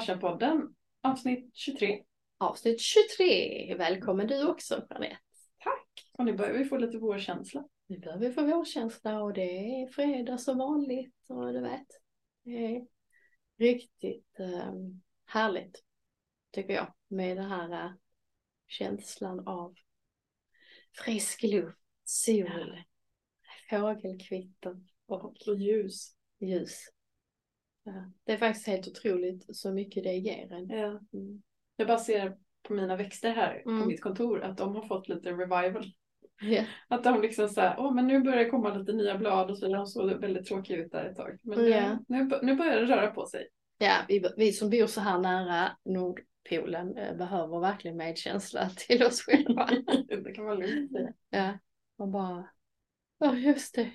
till 0.00 0.14
Compassion-podden 0.14 0.74
avsnitt 1.02 1.50
23. 1.54 2.02
Avsnitt 2.38 2.80
23. 2.80 3.74
Välkommen 3.78 4.26
du 4.26 4.48
också 4.48 4.86
Jeanette. 4.90 5.18
Tack! 5.58 6.10
Och 6.18 6.24
nu 6.24 6.32
börjar 6.32 6.52
vi 6.52 6.64
få 6.64 6.76
lite 6.76 6.98
vårkänsla. 6.98 7.68
Nu 7.86 7.98
börjar 7.98 8.18
vi 8.18 8.32
få 8.32 8.42
vårkänsla 8.42 9.22
och 9.22 9.32
det 9.32 9.82
är 9.82 9.92
fredag 9.92 10.38
som 10.38 10.58
vanligt 10.58 11.14
och 11.28 11.52
du 11.52 11.60
vet. 11.60 11.86
Det 12.44 12.76
är 12.76 12.86
riktigt 13.58 14.40
eh, 14.40 14.72
härligt 15.24 15.84
tycker 16.50 16.74
jag 16.74 16.94
med 17.08 17.36
den 17.36 17.50
här 17.50 17.84
eh, 17.84 17.92
känslan 18.66 19.48
av 19.48 19.74
frisk 21.04 21.42
luft, 21.42 21.78
sol, 22.04 22.82
fågelkvitter 23.70 24.76
och, 25.06 25.36
Och 25.48 25.54
ljus. 25.58 26.16
ljus. 26.40 26.88
Ja, 27.84 27.92
det 28.24 28.32
är 28.32 28.36
faktiskt 28.36 28.66
helt 28.66 28.88
otroligt 28.88 29.56
så 29.56 29.72
mycket 29.72 30.04
det 30.04 30.12
ger 30.12 30.52
en. 30.52 30.68
Ja. 30.68 31.00
Mm. 31.12 31.42
Jag 31.76 31.86
bara 31.86 31.98
ser 31.98 32.36
på 32.62 32.74
mina 32.74 32.96
växter 32.96 33.30
här 33.34 33.62
Mm. 33.66 33.82
på 33.82 33.88
mitt 33.88 34.00
kontor 34.02 34.42
att 34.42 34.56
de 34.58 34.74
har 34.74 34.88
fått 34.88 35.08
lite 35.08 35.30
revival. 35.30 35.84
Ja. 36.40 36.64
Att 36.88 37.04
de 37.04 37.20
liksom 37.22 37.48
såhär, 37.48 37.74
åh 37.78 37.94
men 37.94 38.06
nu 38.06 38.20
börjar 38.20 38.38
det 38.38 38.50
komma 38.50 38.74
lite 38.74 38.92
nya 38.92 39.18
blad 39.18 39.50
och 39.50 39.58
så 39.58 39.66
vidare. 39.66 39.80
De 39.80 39.86
såg 39.86 40.10
väldigt 40.20 40.46
tråkiga 40.46 40.76
ut 40.76 40.92
där 40.92 41.04
ett 41.04 41.16
tag. 41.16 41.38
Men 41.42 41.58
nu, 41.58 41.68
Ja. 41.68 41.98
nu, 42.08 42.30
nu 42.42 42.54
börjar 42.54 42.80
det 42.80 42.86
röra 42.86 43.10
på 43.10 43.26
sig. 43.26 43.48
Ja, 43.78 43.94
vi, 44.08 44.24
vi 44.36 44.52
som 44.52 44.70
bor 44.70 44.86
så 44.86 45.00
här 45.00 45.18
nära 45.18 45.76
Nordpolen 45.84 46.96
eh, 46.96 47.16
behöver 47.16 47.60
verkligen 47.60 47.96
medkänsla 47.96 48.68
till 48.76 49.02
oss 49.02 49.22
själva. 49.22 49.66
det 50.24 50.32
kan 50.32 50.44
vara 50.44 50.54
lugnt. 50.54 50.90
ja, 51.30 51.58
och 51.96 52.08
bara, 52.08 52.48
ja 53.18 53.34
just 53.34 53.74
det. 53.74 53.90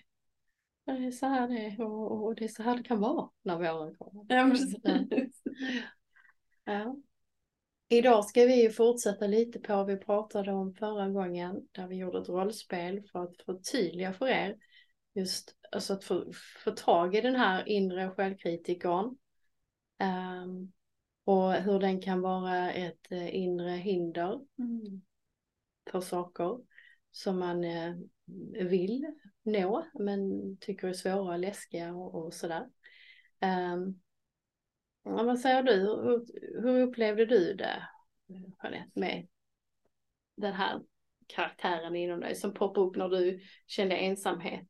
Det 0.97 1.05
är 1.05 1.11
så 1.11 1.25
här 1.25 1.47
det 1.47 1.65
är 1.65 1.81
och, 1.81 2.25
och 2.25 2.35
det 2.35 2.43
är 2.43 2.47
så 2.47 2.63
här 2.63 2.77
det 2.77 2.83
kan 2.83 2.99
vara 2.99 3.29
när 3.41 3.55
våren 3.55 3.95
kommer. 3.95 4.25
Ja, 4.27 4.49
precis. 4.51 4.75
Ja. 6.63 6.95
Idag 7.87 8.25
ska 8.25 8.45
vi 8.45 8.63
ju 8.63 8.71
fortsätta 8.71 9.27
lite 9.27 9.59
på 9.59 9.75
vad 9.75 9.85
vi 9.85 9.97
pratade 9.97 10.51
om 10.51 10.73
förra 10.73 11.09
gången 11.09 11.67
där 11.71 11.87
vi 11.87 11.95
gjorde 11.95 12.19
ett 12.19 12.29
rollspel 12.29 13.03
för 13.11 13.23
att 13.23 13.41
förtydliga 13.45 14.13
för 14.13 14.27
er 14.27 14.55
just 15.13 15.55
alltså 15.71 15.93
att 15.93 16.03
få, 16.03 16.33
få 16.63 16.71
tag 16.71 17.15
i 17.15 17.21
den 17.21 17.35
här 17.35 17.69
inre 17.69 18.09
självkritikern 18.09 19.15
Ehm, 19.99 20.71
och 21.23 21.53
hur 21.53 21.79
den 21.79 22.01
kan 22.01 22.21
vara 22.21 22.71
ett 22.73 23.11
eh, 23.11 23.35
inre 23.35 23.71
hinder 23.71 24.39
Mm. 24.59 25.01
för 25.91 26.01
saker 26.01 26.59
som 27.11 27.39
man 27.39 27.63
eh, 27.63 27.95
vill 28.69 29.05
nå 29.43 29.85
men 29.93 30.19
tycker 30.57 30.87
är 30.87 30.93
svåra 30.93 31.33
och 31.33 31.39
läskiga 31.39 31.93
och, 31.93 32.15
och 32.15 32.33
sådär. 32.33 32.69
Um, 33.73 34.01
vad 35.03 35.39
säger 35.39 35.63
du? 35.63 35.73
Hur, 35.79 36.25
hur 36.61 36.81
upplevde 36.81 37.25
du 37.25 37.53
det 37.53 37.87
Jeanette 38.63 38.99
med 38.99 39.27
den 40.35 40.53
här 40.53 40.81
karaktären 41.27 41.95
inom 41.95 42.19
dig 42.19 42.35
som 42.35 42.53
poppade 42.53 42.87
upp 42.87 42.95
när 42.95 43.09
du 43.09 43.39
kände 43.67 43.95
ensamhet? 43.95 44.67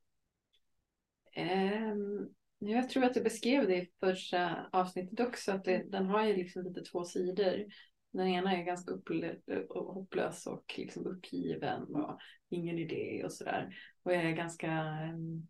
Um, 1.37 2.33
jag 2.59 2.89
tror 2.89 3.03
att 3.03 3.15
jag 3.15 3.23
beskrev 3.23 3.67
det 3.67 3.75
i 3.75 3.91
första 3.99 4.69
avsnittet 4.71 5.19
också, 5.19 5.51
att 5.51 5.65
det, 5.65 5.83
den 5.91 6.05
har 6.05 6.25
ju 6.25 6.35
liksom 6.35 6.63
lite 6.63 6.81
två 6.81 7.03
sidor. 7.03 7.65
Den 8.11 8.27
ena 8.27 8.57
är 8.57 8.63
ganska 8.63 8.93
och 9.69 9.93
hopplös 9.93 10.47
och 10.47 10.73
liksom 10.77 11.05
uppgiven 11.05 11.95
och 11.95 12.19
ingen 12.49 12.79
idé 12.79 13.21
och 13.25 13.33
sådär. 13.33 13.77
Och 14.03 14.13
jag 14.13 14.23
är 14.23 14.31
ganska 14.31 14.67
um, 15.13 15.47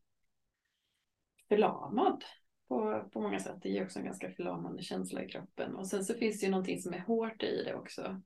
förlamad 1.50 2.24
på, 2.68 3.10
på 3.14 3.22
många 3.22 3.40
sätt. 3.40 3.58
Det 3.62 3.78
är 3.78 3.86
också 3.86 4.00
en 4.00 4.06
ganska 4.06 4.32
förlamande 4.32 4.84
känsla 4.84 5.24
i 5.24 5.30
kroppen. 5.30 5.76
Och 5.76 5.88
sen 5.88 6.06
så 6.06 6.14
finns 6.14 6.40
det 6.40 6.46
ju 6.46 6.52
någonting 6.52 6.82
som 6.82 6.94
är 6.94 7.00
hårt 7.00 7.44
i 7.44 7.64
det 7.64 7.76
också. 7.76 8.22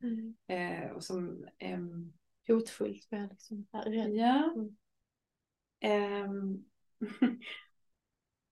Eh, 0.47 0.91
och 0.91 1.03
som 1.03 1.47
ehm, 1.59 2.13
Hotfullt 2.47 3.11
med 3.11 3.29
liksom. 3.29 3.67
Ja. 3.71 4.53
Mm. 4.55 4.75
Ehm, 5.79 6.65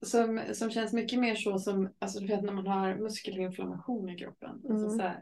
som, 0.05 0.41
som 0.53 0.71
känns 0.71 0.93
mycket 0.93 1.19
mer 1.19 1.35
så 1.35 1.59
som, 1.59 1.93
alltså 1.99 2.19
du 2.19 2.27
vet 2.27 2.41
när 2.43 2.53
man 2.53 2.67
har 2.67 2.95
muskelinflammation 2.95 4.09
i 4.09 4.17
kroppen. 4.17 4.49
Alltså 4.49 4.85
Mm. 4.85 4.89
så 4.89 5.01
här, 5.01 5.21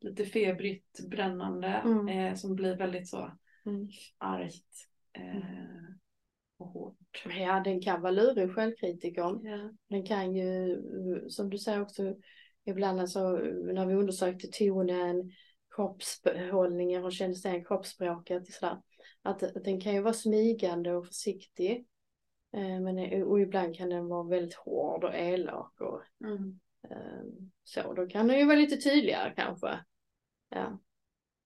lite 0.00 0.24
febrigt, 0.24 1.08
brännande, 1.08 1.68
Mm. 1.68 2.08
eh, 2.08 2.34
som 2.34 2.54
blir 2.54 2.76
väldigt 2.76 3.08
så 3.08 3.30
Mm. 3.66 3.88
argt 4.18 4.88
eh, 5.12 5.40
och 6.58 6.66
hårt. 6.66 7.24
ja, 7.38 7.60
den 7.60 7.80
kan 7.82 8.00
vara 8.00 8.12
lurig 8.12 8.54
självkritikern. 8.54 9.40
Ja. 9.46 9.70
Den 9.88 10.06
kan 10.06 10.36
ju, 10.36 10.78
som 11.28 11.50
du 11.50 11.58
säger 11.58 11.80
också, 11.82 12.14
ibland 12.64 13.00
alltså 13.00 13.30
när 13.72 13.86
vi 13.86 13.94
undersökte 13.94 14.48
tonen, 14.48 15.32
kroppshållningen, 15.76 17.02
hur 17.02 17.10
kändes 17.10 17.42
det, 17.42 17.64
kroppsspråket, 17.64 18.52
sådär. 18.52 18.78
Att, 19.22 19.42
att 19.42 19.64
den 19.64 19.80
kan 19.80 19.94
ju 19.94 20.00
vara 20.00 20.14
smygande 20.14 20.92
och 20.92 21.06
försiktig. 21.06 21.86
Eh, 22.52 22.80
men, 22.80 23.22
och 23.22 23.40
ibland 23.40 23.76
kan 23.76 23.88
den 23.90 24.08
vara 24.08 24.22
väldigt 24.28 24.54
hård 24.54 25.04
och 25.04 25.14
elak 25.14 25.80
och 25.80 26.02
Mm. 26.24 26.60
eh, 26.90 27.22
så. 27.64 27.92
Då 27.92 28.06
kan 28.06 28.28
den 28.28 28.38
ju 28.38 28.44
vara 28.44 28.56
lite 28.56 28.76
tydligare 28.76 29.32
kanske. 29.36 29.78
Ja. 30.48 30.78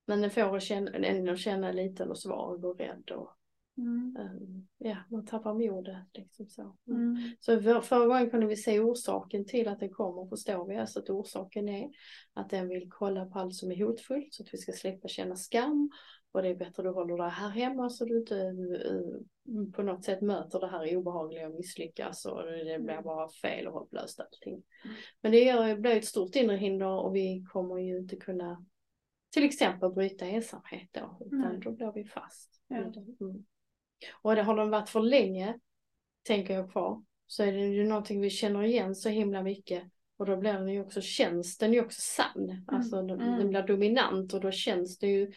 Men 0.07 0.21
den 0.21 0.31
får 0.31 0.59
känna, 0.59 0.91
ändå 0.91 1.35
känna 1.35 1.71
liten 1.71 2.09
och 2.11 2.19
svag 2.19 2.65
och 2.65 2.77
rädd 2.79 3.11
och 3.11 3.31
Mm. 3.77 4.17
eh, 4.19 4.89
ja, 4.89 4.97
man 5.09 5.25
tappar 5.25 5.53
modet 5.53 6.07
liksom 6.13 6.47
så. 6.47 6.75
Mm. 6.87 7.17
Så 7.39 7.61
för, 7.61 7.81
förra 7.81 8.05
gången 8.07 8.29
kunde 8.29 8.45
vi 8.47 8.55
se 8.55 8.79
orsaken 8.79 9.45
till 9.45 9.67
att 9.67 9.79
den 9.79 9.89
kommer, 9.93 10.29
förstår 10.29 10.65
vi. 10.65 10.77
Alltså 10.77 10.99
att 10.99 11.09
orsaken 11.09 11.69
är 11.69 11.89
att 12.33 12.49
den 12.49 12.67
vill 12.69 12.89
kolla 12.91 13.25
på 13.25 13.39
allt 13.39 13.55
som 13.55 13.71
är 13.71 13.85
hotfullt 13.85 14.33
så 14.33 14.43
att 14.43 14.53
vi 14.53 14.57
ska 14.57 14.71
slippa 14.71 15.07
känna 15.07 15.35
skam. 15.35 15.89
Och 16.35 16.41
det 16.41 16.49
är 16.49 16.55
bättre 16.55 16.69
att 16.81 16.83
du 16.83 16.89
håller 16.89 17.17
dig 17.17 17.29
här 17.29 17.49
hemma 17.49 17.89
så 17.89 18.05
du 18.05 18.17
inte 18.19 18.37
eh, 18.37 19.71
på 19.73 19.83
något 19.83 20.03
sätt 20.03 20.21
möter 20.21 20.59
det 20.59 20.67
här 20.67 20.95
obehagliga 20.95 21.47
och 21.47 21.55
misslyckas 21.55 22.25
och 22.25 22.41
det 22.43 22.79
blir 22.79 23.01
bara 23.01 23.29
fel 23.29 23.67
och 23.67 23.73
hopplöst 23.73 24.19
allting. 24.19 24.63
Men 25.21 25.31
det 25.31 25.39
gör- 25.43 25.75
blir 25.75 25.95
ett 25.95 26.05
stort 26.05 26.35
inre 26.35 26.55
hinder 26.55 26.87
och 26.87 27.15
vi 27.15 27.45
kommer 27.51 27.77
ju 27.77 27.97
inte 27.97 28.15
kunna 28.15 28.65
till 29.33 29.43
exempel 29.43 29.91
bryta 29.91 30.25
ensamhet 30.25 30.89
då, 30.91 31.17
utan 31.25 31.39
Nej. 31.39 31.59
då 31.63 31.71
blir 31.71 31.91
vi 31.95 32.03
fast. 32.05 32.61
Ja. 32.67 32.77
Mm. 32.77 33.45
Och 34.21 34.35
det 34.35 34.41
har 34.43 34.55
de 34.57 34.69
varit 34.69 34.89
för 34.89 34.99
länge, 35.01 35.59
tänker 36.23 36.53
jag 36.53 36.73
på, 36.73 37.03
så 37.27 37.43
är 37.43 37.51
det 37.53 37.65
ju 37.65 37.87
någonting 37.87 38.21
vi 38.21 38.29
känner 38.29 38.63
igen 38.63 38.95
så 38.95 39.09
himla 39.09 39.41
mycket. 39.43 39.83
Och 40.17 40.25
då 40.25 40.37
blir 40.37 40.53
den 40.53 40.67
ju 40.67 40.81
också, 40.81 41.01
känns 41.01 41.57
den 41.57 41.73
ju 41.73 41.81
också 41.81 42.01
sann. 42.01 42.65
Alltså 42.67 43.01
den, 43.01 43.21
Mm. 43.21 43.37
den 43.39 43.49
blir 43.49 43.61
dominant 43.63 44.33
och 44.33 44.41
då 44.41 44.51
känns 44.51 44.97
det 44.97 45.07
ju, 45.07 45.31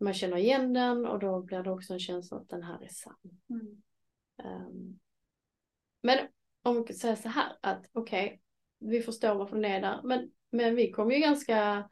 man 0.00 0.14
känner 0.14 0.36
igen 0.36 0.72
den 0.72 1.06
och 1.06 1.18
då 1.18 1.42
blir 1.42 1.62
det 1.62 1.70
också 1.70 1.92
en 1.92 2.00
känsla 2.00 2.36
att 2.36 2.48
den 2.48 2.62
här 2.62 2.82
är 2.82 2.88
sann. 2.88 3.40
Mm. 3.50 3.82
Ehm, 4.42 4.98
men 6.02 6.18
om 6.62 6.84
vi 6.88 6.94
säger 6.94 7.16
så 7.16 7.28
här 7.28 7.52
att 7.60 7.86
okej, 7.92 8.40
vi 8.78 9.00
förstår 9.02 9.34
varför 9.34 9.56
den 9.56 9.64
är 9.64 9.80
där, 9.80 10.00
men, 10.04 10.30
men 10.50 10.74
vi 10.74 10.90
kom 10.90 11.10
ju 11.12 11.18
ganska 11.18 11.88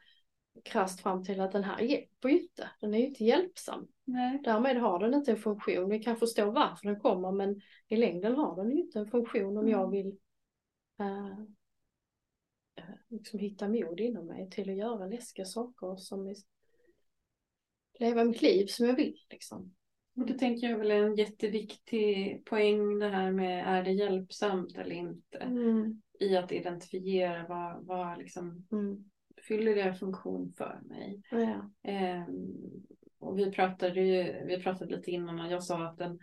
krasst 0.63 1.01
fram 1.01 1.23
till 1.23 1.41
att 1.41 1.51
den 1.51 1.63
här 1.63 1.79
hjälper 1.79 2.29
ju 2.29 2.41
inte. 2.41 2.69
Den 2.79 2.93
är 2.93 2.99
ju 2.99 3.05
inte 3.05 3.23
hjälpsam. 3.25 3.87
Nej. 4.05 4.39
Därmed 4.43 4.77
har 4.77 4.99
den 4.99 5.13
inte 5.13 5.31
en 5.31 5.37
funktion. 5.37 5.89
Vi 5.89 5.99
kan 5.99 6.17
förstå 6.17 6.51
varför 6.51 6.87
den 6.87 6.99
kommer 6.99 7.31
men 7.31 7.61
i 7.87 7.95
längden 7.95 8.35
har 8.35 8.55
den 8.55 8.71
ju 8.71 8.81
inte 8.81 8.99
en 8.99 9.07
funktion 9.07 9.57
om 9.57 9.69
jag 9.69 9.79
Mm. 9.79 9.91
vill 9.91 10.17
eh, 10.99 11.39
eh, 12.75 12.95
liksom 13.07 13.39
hitta 13.39 13.67
mod 13.67 13.99
inom 13.99 14.25
mig 14.25 14.49
till 14.49 14.69
att 14.69 14.75
göra 14.75 15.05
läskiga 15.05 15.45
saker 15.45 15.95
som 15.95 16.35
leva 17.99 18.23
mitt 18.23 18.41
liv 18.41 18.65
som 18.65 18.85
jag 18.85 18.95
vill 18.95 19.17
liksom. 19.29 19.73
Och 20.15 20.25
det 20.25 20.33
tänker 20.33 20.69
jag 20.69 20.77
väl 20.77 20.91
en 20.91 21.15
jätteviktig 21.15 22.41
poäng 22.45 22.99
det 22.99 23.09
här 23.09 23.31
med 23.31 23.67
är 23.67 23.83
det 23.83 23.91
hjälpsamt 23.91 24.77
eller 24.77 24.95
inte. 24.95 25.37
Mm. 25.37 26.01
I 26.19 26.37
att 26.37 26.51
identifiera 26.51 27.45
vad, 27.49 27.85
vad 27.85 28.17
liksom 28.17 28.67
Mm. 28.71 29.09
fyller 29.47 29.75
det 29.75 29.81
en 29.81 29.95
funktion 29.95 30.53
för 30.57 30.79
mig. 30.83 31.21
Ja. 31.31 31.71
Ehm, 31.83 32.53
och 33.19 33.39
vi 33.39 33.51
pratade 33.51 34.01
ju, 34.01 34.45
vi 34.45 34.63
pratade 34.63 34.95
lite 34.95 35.11
innan 35.11 35.39
och 35.39 35.51
jag 35.51 35.63
sa 35.63 35.87
att 35.87 35.97
den 35.97 36.19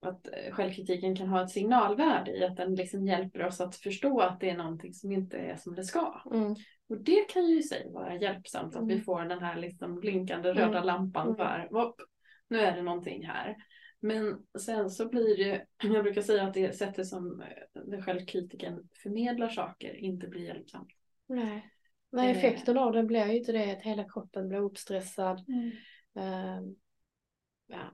att 0.00 0.28
självkritiken 0.52 1.16
kan 1.16 1.28
ha 1.28 1.44
ett 1.44 1.50
signalvärde 1.50 2.36
i 2.36 2.44
att 2.44 2.56
den 2.56 2.74
liksom 2.74 3.06
hjälper 3.06 3.46
oss 3.46 3.60
att 3.60 3.76
förstå 3.76 4.20
att 4.20 4.40
det 4.40 4.50
är 4.50 4.56
någonting 4.56 4.92
som 4.94 5.12
inte 5.12 5.36
är 5.38 5.56
som 5.56 5.74
det 5.74 5.84
ska. 5.84 6.22
Mm. 6.32 6.54
Och 6.88 7.00
det 7.00 7.28
kan 7.28 7.46
ju 7.46 7.58
i 7.58 7.62
sig 7.62 7.90
vara 7.92 8.16
hjälpsamt 8.16 8.76
att 8.76 8.86
vi 8.88 8.92
Mm. 8.92 9.04
får 9.04 9.24
den 9.24 9.42
här 9.42 9.56
liksom 9.56 10.00
blinkande 10.00 10.50
Mm. 10.50 10.62
röda 10.64 10.82
lampan 10.84 11.26
Mm. 11.26 11.36
för 11.36 11.68
"Vopp, 11.70 12.00
nu 12.48 12.60
är 12.60 12.76
det 12.76 12.82
någonting 12.82 13.26
här. 13.26 13.56
Men 14.00 14.38
sen 14.58 14.90
så 14.90 15.08
blir 15.08 15.36
det, 15.36 15.66
jag 15.94 16.04
brukar 16.04 16.22
säga 16.22 16.42
att 16.44 16.54
det 16.54 16.76
sättet 16.76 17.06
som 17.06 17.40
eh, 17.40 17.82
den 17.84 18.02
självkritiken 18.02 18.88
förmedlar 19.02 19.48
saker 19.48 19.94
inte 19.96 20.28
blir 20.28 20.44
hjälpsamt. 20.44 20.88
Nej. 21.26 21.70
Nej, 22.10 22.30
Eh. 22.30 22.36
effekten 22.38 22.78
av 22.78 22.92
det 22.92 23.02
blir 23.02 23.26
ju 23.26 23.36
inte 23.38 23.52
det 23.52 23.72
att 23.72 23.82
hela 23.82 24.04
kroppen 24.04 24.48
blir 24.48 24.58
uppstressad. 24.58 25.38
Eh, 26.18 26.60
ja. 27.66 27.92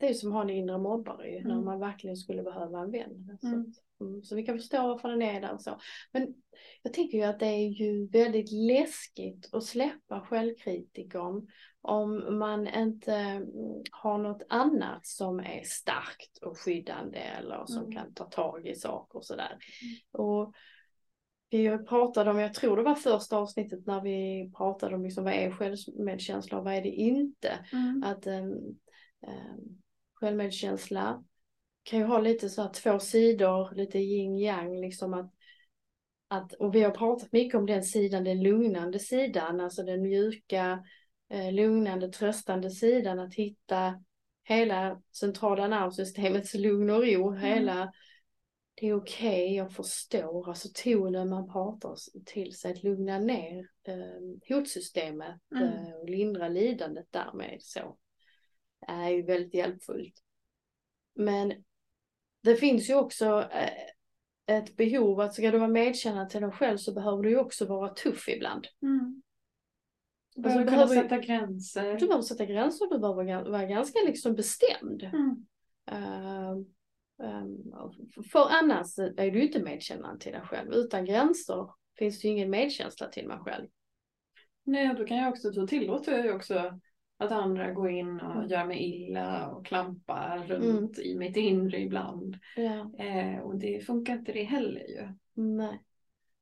Det 0.00 0.08
är 0.08 0.14
som 0.14 0.28
att 0.28 0.34
ha 0.34 0.42
en 0.42 0.50
inre 0.50 0.78
mobbare 0.78 1.30
ju, 1.30 1.42
när 1.44 1.52
Mm. 1.52 1.64
man 1.64 1.80
verkligen 1.80 2.16
skulle 2.16 2.42
behöva 2.42 2.80
en 2.80 2.90
vän. 2.90 3.38
Så, 3.40 3.46
Mm. 3.46 3.72
mm, 4.00 4.22
så 4.22 4.34
vi 4.36 4.42
kan 4.42 4.58
förstå 4.58 4.86
varför 4.88 5.08
den 5.08 5.22
är 5.22 5.40
där 5.40 5.52
och 5.54 5.60
så. 5.62 5.78
Men 6.12 6.34
jag 6.82 6.92
tänker 6.92 7.18
ju 7.18 7.24
att 7.24 7.38
det 7.40 7.46
är 7.46 7.68
ju 7.68 8.06
väldigt 8.06 8.52
läskigt 8.52 9.48
att 9.52 9.64
släppa 9.64 10.20
självkritikern 10.20 11.48
om 11.80 12.38
man 12.38 12.68
inte 12.68 13.12
mm, 13.14 13.46
har 13.90 14.18
något 14.18 14.42
annat 14.48 15.06
som 15.06 15.40
är 15.40 15.62
starkt 15.64 16.38
och 16.42 16.58
skyddande 16.58 17.18
eller 17.18 17.66
som 17.66 17.82
Mm. 17.82 17.92
kan 17.92 18.14
ta 18.14 18.24
tag 18.24 18.66
i 18.66 18.74
saker 18.74 19.18
och 19.18 19.24
sådär. 19.24 19.58
Och 20.10 20.54
vi 21.50 21.78
pratade 21.78 22.30
om, 22.30 22.38
jag 22.38 22.54
tror 22.54 22.76
det 22.76 22.82
var 22.82 22.94
första 22.94 23.36
avsnittet 23.36 23.86
när 23.86 24.00
vi 24.00 24.50
pratade 24.56 24.94
om 24.94 25.02
liksom 25.04 25.24
vad 25.24 25.32
är 25.32 25.50
självmedkänsla 25.50 26.58
och 26.58 26.64
vad 26.64 26.74
är 26.74 26.82
det 26.82 26.88
inte 26.88 27.66
Mm. 27.72 28.02
att 28.02 28.26
um, 28.26 28.78
självmedkänsla. 30.20 31.24
Kan 31.82 31.98
ju 31.98 32.04
ha 32.04 32.20
lite 32.20 32.48
så 32.48 32.62
här 32.62 32.68
två 32.68 32.98
sidor, 32.98 33.74
lite 33.74 33.98
yin 33.98 34.38
yang 34.38 34.80
liksom 34.80 35.14
att, 35.14 35.30
att 36.28 36.52
och 36.52 36.74
vi 36.74 36.82
har 36.82 36.90
pratat 36.90 37.32
mycket 37.32 37.58
om 37.58 37.66
den 37.66 37.82
sidan, 37.82 38.24
den 38.24 38.42
lugnande 38.42 38.98
sidan, 38.98 39.60
alltså 39.60 39.82
den 39.82 40.02
mjuka, 40.02 40.84
eh, 41.30 41.52
lugnande, 41.52 42.08
tröstande 42.08 42.70
sidan, 42.70 43.18
att 43.18 43.34
hitta 43.34 44.04
hela 44.44 45.02
centrala 45.12 45.68
nervsystemets 45.68 46.54
lugn 46.54 46.90
och 46.90 47.02
ro, 47.02 47.30
hela 47.30 47.92
det 48.80 48.88
är 48.88 48.94
okej, 48.94 49.54
jag 49.54 49.72
förstår, 49.72 50.48
alltså 50.48 50.68
tonen 50.74 51.28
man 51.28 51.52
pratar 51.52 51.94
till 52.24 52.56
sig, 52.56 52.72
att 52.72 52.82
lugna 52.82 53.18
ner 53.18 53.68
eh, 53.84 54.56
hotsystemet 54.56 55.40
Mm. 55.56 55.68
eh, 55.68 55.92
och 55.94 56.10
lindra 56.10 56.48
lidandet 56.48 57.06
därmed 57.10 57.56
så 57.60 57.96
är 58.86 59.08
ju 59.10 59.22
väldigt 59.22 59.54
hjälpfullt. 59.54 60.14
Men 61.14 61.52
det 62.42 62.56
finns 62.56 62.90
ju 62.90 62.94
också 62.94 63.48
eh, 63.52 64.56
ett 64.56 64.76
behov 64.76 65.20
att 65.20 65.34
ska 65.34 65.50
du 65.50 65.58
vara 65.58 65.68
medkännande 65.68 66.30
till 66.30 66.40
dig 66.40 66.50
själv 66.50 66.76
så 66.76 66.94
behöver 66.94 67.22
du 67.22 67.30
ju 67.30 67.38
också 67.38 67.66
vara 67.66 67.88
tuff 67.94 68.28
ibland. 68.28 68.66
Mm. 68.82 69.22
Alltså, 70.36 70.40
Behöver 70.40 70.64
du 70.64 70.70
kunna 70.70 70.86
behöver- 70.86 71.02
sätta 71.02 71.18
gränser. 71.18 71.98
Du 71.98 72.06
behöver 72.06 72.22
sätta 72.22 72.44
gränser, 72.44 72.86
du 72.90 72.98
behöver 72.98 73.50
vara 73.50 73.64
ganska 73.66 73.98
liksom 74.06 74.34
bestämd. 74.34 75.02
Mm. 75.02 75.46
Uh, 75.92 76.56
um, 77.22 77.72
för 78.32 78.46
annars 78.50 78.98
är 78.98 79.30
du 79.30 79.42
inte 79.42 79.62
medkännande 79.62 80.20
till 80.20 80.32
dig 80.32 80.40
själv. 80.42 80.72
Utan 80.72 81.04
gränser 81.04 81.70
finns 81.98 82.20
det 82.20 82.28
ju 82.28 82.34
ingen 82.34 82.50
medkänsla 82.50 83.08
till 83.08 83.28
mig 83.28 83.38
själv. 83.38 83.68
Nej, 84.64 84.90
och 84.90 84.96
då 84.96 85.04
kan 85.04 85.16
jag 85.16 85.28
också, 85.28 85.50
då 85.50 85.66
tillåter 85.66 86.12
jag 86.12 86.24
ju 86.26 86.32
också 86.32 86.80
att 87.18 87.32
andra 87.32 87.72
går 87.72 87.90
in 87.90 88.20
och 88.20 88.36
Mm. 88.36 88.48
gör 88.48 88.64
mig 88.64 88.78
illa 88.82 89.48
och 89.48 89.66
klampar 89.66 90.38
runt 90.46 90.98
i 90.98 91.18
mitt 91.18 91.36
inre 91.36 91.80
ibland. 91.80 92.36
Ja. 92.56 93.04
Eh, 93.04 93.40
och 93.40 93.58
det 93.58 93.86
funkar 93.86 94.12
inte 94.12 94.32
det 94.32 94.44
heller 94.44 94.80
ju. 94.88 95.08
Nej. 95.34 95.82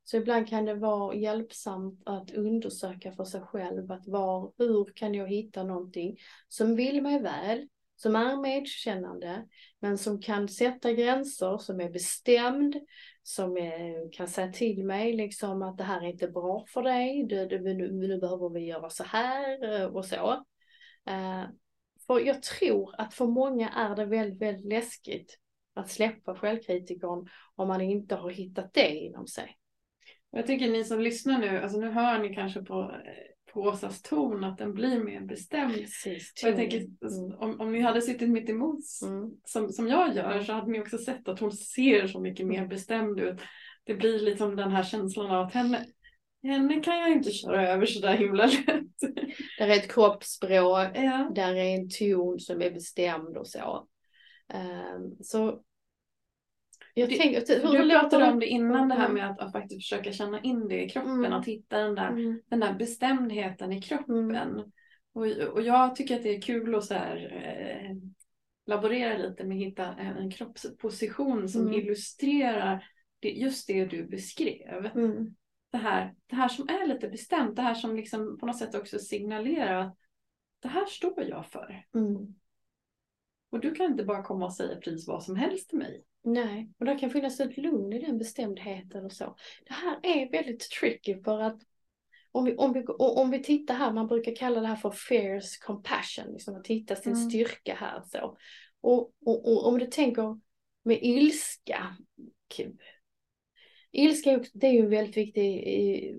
Så 0.04 0.16
ibland 0.16 0.48
kan 0.48 0.64
det 0.64 0.74
vara 0.74 1.14
hjälpsamt 1.14 2.02
att 2.06 2.30
undersöka 2.30 3.12
för 3.12 3.24
sig 3.24 3.40
själv 3.40 3.92
att 3.92 4.08
var, 4.08 4.52
hur 4.58 4.92
kan 4.94 5.14
jag 5.14 5.28
hitta 5.28 5.62
någonting 5.64 6.16
som 6.48 6.76
vill 6.76 7.02
mig 7.02 7.22
väl, 7.22 7.68
som 7.96 8.16
är 8.16 8.36
medkännande, 8.36 9.46
men 9.80 9.98
som 9.98 10.20
kan 10.20 10.48
sätta 10.48 10.92
gränser, 10.92 11.58
som 11.58 11.80
är 11.80 11.90
bestämd, 11.90 12.76
som 13.22 13.56
är, 13.56 14.12
kan 14.12 14.28
säga 14.28 14.52
till 14.52 14.84
mig 14.84 15.12
liksom 15.12 15.62
att 15.62 15.78
det 15.78 15.84
här 15.84 16.00
är 16.04 16.08
inte 16.08 16.28
bra 16.28 16.64
för 16.68 16.82
dig, 16.82 17.24
du, 17.24 17.46
du, 17.46 17.74
nu, 17.74 17.92
nu 17.92 18.18
behöver 18.18 18.48
vi 18.50 18.60
göra 18.60 18.90
så 18.90 19.04
här 19.04 19.74
eh, 19.80 19.86
och 19.86 20.04
så. 20.04 20.44
Eh, 21.06 21.44
för 22.06 22.20
jag 22.20 22.42
tror 22.42 22.94
att 22.98 23.14
för 23.14 23.26
många 23.26 23.68
är 23.68 23.96
det 23.96 24.04
väldigt, 24.04 24.42
väldigt 24.42 24.66
läskigt 24.72 25.38
att 25.74 25.90
släppa 25.90 26.34
självkritikern 26.34 27.28
om 27.54 27.68
man 27.68 27.80
inte 27.80 28.14
har 28.14 28.30
hittat 28.30 28.74
det 28.74 28.88
inom 28.96 29.26
sig. 29.26 29.56
Jag 30.30 30.46
tycker 30.46 30.70
ni 30.70 30.84
som 30.84 31.00
lyssnar 31.00 31.38
nu, 31.38 31.58
alltså 31.60 31.78
nu 31.78 31.90
hör 31.90 32.18
ni 32.18 32.34
kanske 32.34 32.62
på, 32.62 32.80
eh, 32.82 33.52
på 33.52 33.60
Åsas 33.60 34.02
ton 34.02 34.44
att 34.44 34.58
den 34.58 34.74
blir 34.74 35.04
mer 35.04 35.20
bestämd. 35.20 35.74
Precis. 35.74 36.32
Och 36.42 36.48
jag 36.48 36.56
tänker, 36.56 36.78
Mm. 36.78 37.38
om, 37.38 37.60
om 37.60 37.72
ni 37.72 37.80
hade 37.80 38.02
suttit 38.02 38.28
mitt 38.30 38.50
emot 38.50 38.78
Mm. 39.06 39.30
som, 39.44 39.68
som 39.72 39.88
jag 39.88 40.16
gör 40.16 40.42
så 40.42 40.52
hade 40.52 40.70
ni 40.70 40.80
också 40.80 40.98
sett 40.98 41.28
att 41.28 41.40
hon 41.40 41.52
ser 41.52 42.06
så 42.06 42.20
mycket 42.20 42.46
mer 42.46 42.66
bestämd 42.66 43.20
ut. 43.20 43.40
Det 43.84 43.94
blir 43.94 44.18
liksom 44.20 44.56
den 44.56 44.70
här 44.70 44.82
känslan 44.82 45.30
av 45.30 45.46
att 45.46 45.52
henne, 45.54 45.86
henne 46.42 46.80
kan 46.80 46.98
jag 46.98 47.12
inte 47.12 47.30
köra 47.30 47.68
över 47.68 47.86
så 47.86 48.00
där 48.00 48.16
himla 48.16 48.46
lätt. 48.66 49.14
Där 49.58 49.68
är 49.68 49.72
ett 49.76 49.92
kroppsspråk, 49.92 50.88
ja. 50.94 51.30
där 51.34 51.54
är 51.54 51.74
en 51.74 51.88
ton 51.90 52.40
som 52.40 52.62
är 52.62 52.70
bestämd 52.70 53.36
och 53.36 53.48
så. 53.48 53.88
Ehm, 54.48 55.16
så 55.20 55.62
jag 56.94 57.08
Du- 57.08 57.16
tänker, 57.16 57.62
hur, 57.72 57.82
Du 57.84 57.90
pratade 57.90 58.24
om 58.30 58.40
det 58.40 58.46
innan 58.46 58.88
det 58.88 58.94
här 58.94 59.04
Mm. 59.10 59.14
med 59.14 59.30
att, 59.30 59.40
att 59.40 59.52
faktiskt 59.52 59.88
försöka 59.88 60.12
känna 60.12 60.40
in 60.40 60.68
det 60.68 60.84
i 60.84 60.88
kroppen, 60.88 61.12
Mm. 61.24 61.32
att 61.32 61.46
hitta 61.46 61.78
den 61.78 61.94
där, 61.94 62.08
Mm. 62.08 62.40
den 62.46 62.60
där 62.60 62.74
bestämdheten 62.74 63.72
i 63.72 63.82
kroppen. 63.82 64.30
Mm. 64.30 64.62
Och, 65.14 65.26
och 65.52 65.62
jag 65.62 65.96
tycker 65.96 66.16
att 66.16 66.22
det 66.22 66.36
är 66.36 66.40
kul 66.42 66.74
att 66.74 66.84
så 66.84 66.94
här, 66.94 67.16
eh, 67.32 67.96
laborera 68.66 69.18
lite 69.18 69.44
med 69.44 69.56
att 69.56 69.62
hitta 69.62 69.84
en, 69.94 70.16
en 70.16 70.30
kroppsposition 70.30 71.48
som 71.48 71.60
Mm. 71.62 71.74
illustrerar 71.74 72.84
det, 73.20 73.30
just 73.30 73.66
det 73.68 73.84
du 73.84 74.06
beskrev. 74.06 74.86
Mm. 74.94 75.34
Det 75.76 75.82
här, 75.82 76.14
det 76.26 76.36
här 76.36 76.48
som 76.48 76.68
är 76.68 76.86
lite 76.86 77.08
bestämt, 77.08 77.56
det 77.56 77.62
här 77.62 77.74
som 77.74 77.96
liksom 77.96 78.38
på 78.38 78.46
något 78.46 78.58
sätt 78.58 78.74
också 78.74 78.98
signalerar 78.98 79.80
att 79.80 79.96
det 80.58 80.68
här 80.68 80.86
står 80.86 81.22
jag 81.22 81.46
för. 81.46 81.84
Mm. 81.94 82.34
Och 83.50 83.60
du 83.60 83.74
kan 83.74 83.86
inte 83.86 84.04
bara 84.04 84.22
komma 84.22 84.44
och 84.44 84.54
säga 84.54 84.76
precis 84.76 85.08
vad 85.08 85.24
som 85.24 85.36
helst 85.36 85.68
till 85.68 85.78
mig. 85.78 86.04
Nej, 86.22 86.70
och 86.78 86.86
där 86.86 86.98
kan 86.98 87.10
finnas 87.10 87.40
ett 87.40 87.56
lugn 87.56 87.92
i 87.92 87.98
den 87.98 88.18
bestämdheten 88.18 89.04
och 89.04 89.12
så. 89.12 89.36
Det 89.66 89.72
här 89.72 89.98
är 90.02 90.30
väldigt 90.30 90.70
tricky 90.70 91.22
för 91.22 91.40
att 91.40 91.60
om 92.32 92.44
vi, 92.44 92.56
om 92.56 92.72
vi, 92.72 92.84
om 92.98 93.30
vi 93.30 93.42
tittar 93.42 93.74
här, 93.74 93.92
man 93.92 94.06
brukar 94.06 94.36
kalla 94.36 94.60
det 94.60 94.66
här 94.66 94.76
för 94.76 94.90
fierce 94.90 95.66
compassion, 95.66 96.32
liksom 96.32 96.56
att 96.56 96.66
hitta 96.66 96.96
sin 96.96 97.12
Mm. 97.12 97.30
styrka 97.30 97.74
här 97.74 98.02
så. 98.06 98.36
Och, 98.80 99.12
och, 99.26 99.52
och 99.52 99.66
om 99.66 99.78
du 99.78 99.86
tänker 99.86 100.40
med 100.82 100.98
ilska, 101.02 101.96
ilska 103.96 104.44
det 104.52 104.66
är 104.66 104.72
ju 104.72 104.80
en 104.80 104.90
väldigt 104.90 105.16
viktig 105.16 105.64
eh, 105.66 106.16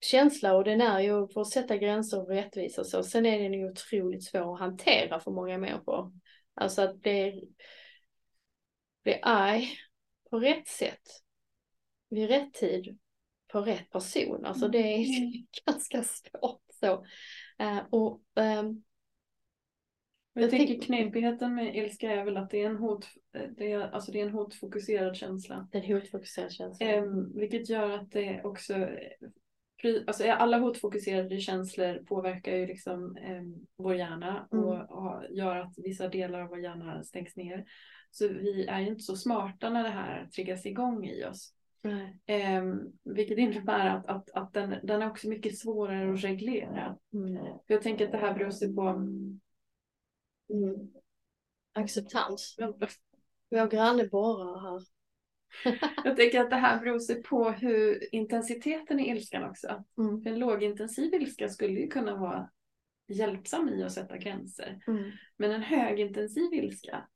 känsla 0.00 0.56
och 0.56 0.64
den 0.64 0.80
är 0.80 1.00
ju 1.00 1.28
för 1.28 1.40
att 1.40 1.50
sätta 1.50 1.76
gränser 1.76 2.20
och 2.22 2.28
rättvisa 2.28 2.80
och 2.80 2.86
så. 2.86 3.02
Sen 3.02 3.26
är 3.26 3.42
den 3.42 3.52
ju 3.52 3.70
otroligt 3.70 4.24
svår 4.24 4.54
att 4.54 4.60
hantera 4.60 5.20
för 5.20 5.30
många 5.30 5.58
människor. 5.58 6.12
Alltså 6.54 6.82
att 6.82 7.00
bli, 7.00 7.48
bli 9.02 9.18
arg 9.22 9.68
på 10.30 10.38
rätt 10.38 10.68
sätt, 10.68 11.02
vid 12.08 12.28
rätt 12.28 12.54
tid, 12.54 12.98
på 13.48 13.60
rätt 13.60 13.90
person. 13.90 14.44
Alltså 14.44 14.68
det 14.68 14.78
är 14.78 14.96
Mm. 14.96 15.46
ganska 15.66 16.02
svårt 16.02 16.62
så. 16.80 17.04
Eh, 17.58 17.78
och 17.90 18.22
ehm, 18.36 18.82
Jag, 20.36 20.42
Jag 20.44 20.50
tänk- 20.50 20.82
knepigheten 20.82 21.54
med 21.54 21.76
ilska 21.76 22.10
är 22.12 22.24
väl 22.24 22.36
att 22.36 22.50
det 22.50 22.62
är 22.62 22.66
en, 22.66 22.76
hot, 22.76 23.06
det 23.56 23.72
är, 23.72 23.80
alltså 23.90 24.12
det 24.12 24.20
är 24.20 24.26
en 24.26 24.32
hotfokuserad 24.32 25.16
känsla. 25.16 25.68
den 25.72 25.82
hotfokuserade 25.94 26.50
känslan. 26.52 26.88
Ehm, 26.90 27.32
vilket 27.38 27.68
gör 27.68 27.90
att 27.90 28.10
det 28.12 28.40
också, 28.44 28.88
alltså 30.06 30.30
alla 30.30 30.58
hotfokuserade 30.58 31.38
känslor 31.40 32.04
påverkar 32.04 32.56
ju 32.56 32.66
liksom 32.66 33.16
ehm, 33.16 33.54
vår 33.76 33.94
hjärna 33.94 34.48
Mm. 34.52 34.64
och, 34.64 34.90
och 34.90 35.22
gör 35.30 35.56
att 35.56 35.74
vissa 35.76 36.08
delar 36.08 36.40
av 36.40 36.48
vår 36.48 36.58
hjärna 36.58 37.02
stängs 37.04 37.36
ner. 37.36 37.64
Så 38.10 38.28
vi 38.28 38.66
är 38.66 38.80
ju 38.80 38.86
inte 38.88 39.02
så 39.02 39.16
smarta 39.16 39.70
när 39.70 39.82
det 39.82 39.88
här 39.90 40.26
triggas 40.26 40.66
igång 40.66 41.06
i 41.06 41.24
oss. 41.24 41.52
Nej. 41.82 42.18
Ehm, 42.26 42.80
vilket 43.04 43.38
innebär 43.38 43.86
att, 43.88 44.06
att, 44.06 44.30
att 44.30 44.52
den, 44.52 44.74
den 44.82 45.02
är 45.02 45.10
också 45.10 45.28
mycket 45.28 45.58
svårare 45.58 46.12
att 46.14 46.24
reglera. 46.24 46.96
Mm. 47.14 47.38
Jag 47.66 47.82
tänker 47.82 48.04
att 48.06 48.12
det 48.12 48.18
här 48.18 48.34
beror 48.34 48.50
sig 48.50 48.74
på 48.74 48.82
Mm. 50.52 50.90
Acceptans. 51.72 52.56
Vår 53.50 53.70
granne 53.70 54.04
borrar 54.08 54.60
här. 54.60 54.82
Jag 56.04 56.16
tänker 56.16 56.40
att 56.40 56.50
det 56.50 56.56
här 56.56 56.80
beror 56.80 56.98
sig 56.98 57.22
på 57.22 57.50
hur 57.50 58.14
intensiteten 58.14 59.00
i 59.00 59.10
ilskan 59.10 59.50
också. 59.50 59.84
Mm. 59.98 60.22
För 60.22 60.30
en 60.30 60.38
lågintensiv 60.38 61.14
ilska 61.14 61.48
skulle 61.48 61.80
ju 61.80 61.88
kunna 61.88 62.16
vara 62.16 62.50
hjälpsam 63.08 63.68
i 63.68 63.82
att 63.82 63.92
sätta 63.92 64.16
gränser. 64.16 64.80
Mm. 64.86 65.10
Men 65.36 65.50
en 65.50 65.62
högintensiv 65.62 66.54
ilska 66.54 67.08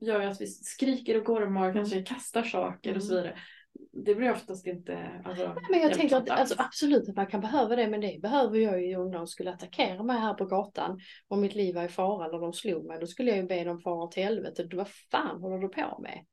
gör 0.00 0.20
att 0.20 0.40
vi 0.40 0.46
skriker 0.46 1.18
och 1.18 1.24
gormar, 1.24 1.72
kanske 1.72 1.94
Mm. 1.94 2.04
kastar 2.04 2.42
saker 2.42 2.96
och 2.96 3.02
så 3.02 3.08
vidare. 3.14 3.38
Det 3.92 4.14
blir 4.14 4.30
oftast 4.30 4.66
inte 4.66 5.22
alltså, 5.24 5.46
Nej, 5.46 5.62
Men 5.70 5.80
jag 5.80 5.94
tänker 5.94 6.16
att 6.16 6.30
alltså, 6.30 6.54
absolut 6.58 7.08
att 7.08 7.16
man 7.16 7.26
kan 7.26 7.40
behöva 7.40 7.76
det, 7.76 7.88
men 7.88 8.00
det 8.00 8.18
behöver 8.22 8.58
jag 8.58 8.84
ju 8.84 8.96
om 8.96 9.10
de 9.10 9.26
skulle 9.26 9.52
attackera 9.52 10.02
mig 10.02 10.18
här 10.18 10.34
på 10.34 10.44
gatan 10.44 11.00
och 11.28 11.38
mitt 11.38 11.54
liv 11.54 11.74
var 11.74 11.84
i 11.84 11.88
fara 11.88 12.26
eller 12.26 12.38
de 12.38 12.52
slog 12.52 12.86
mig. 12.86 13.00
Då 13.00 13.06
skulle 13.06 13.30
jag 13.30 13.38
ju 13.38 13.46
be 13.46 13.64
dem 13.64 13.80
fara 13.80 14.04
åt 14.04 14.14
helvete. 14.14 14.68
Vad 14.72 14.88
fan 15.10 15.40
håller 15.40 15.58
du 15.58 15.68
på 15.68 15.98
med? 16.02 16.24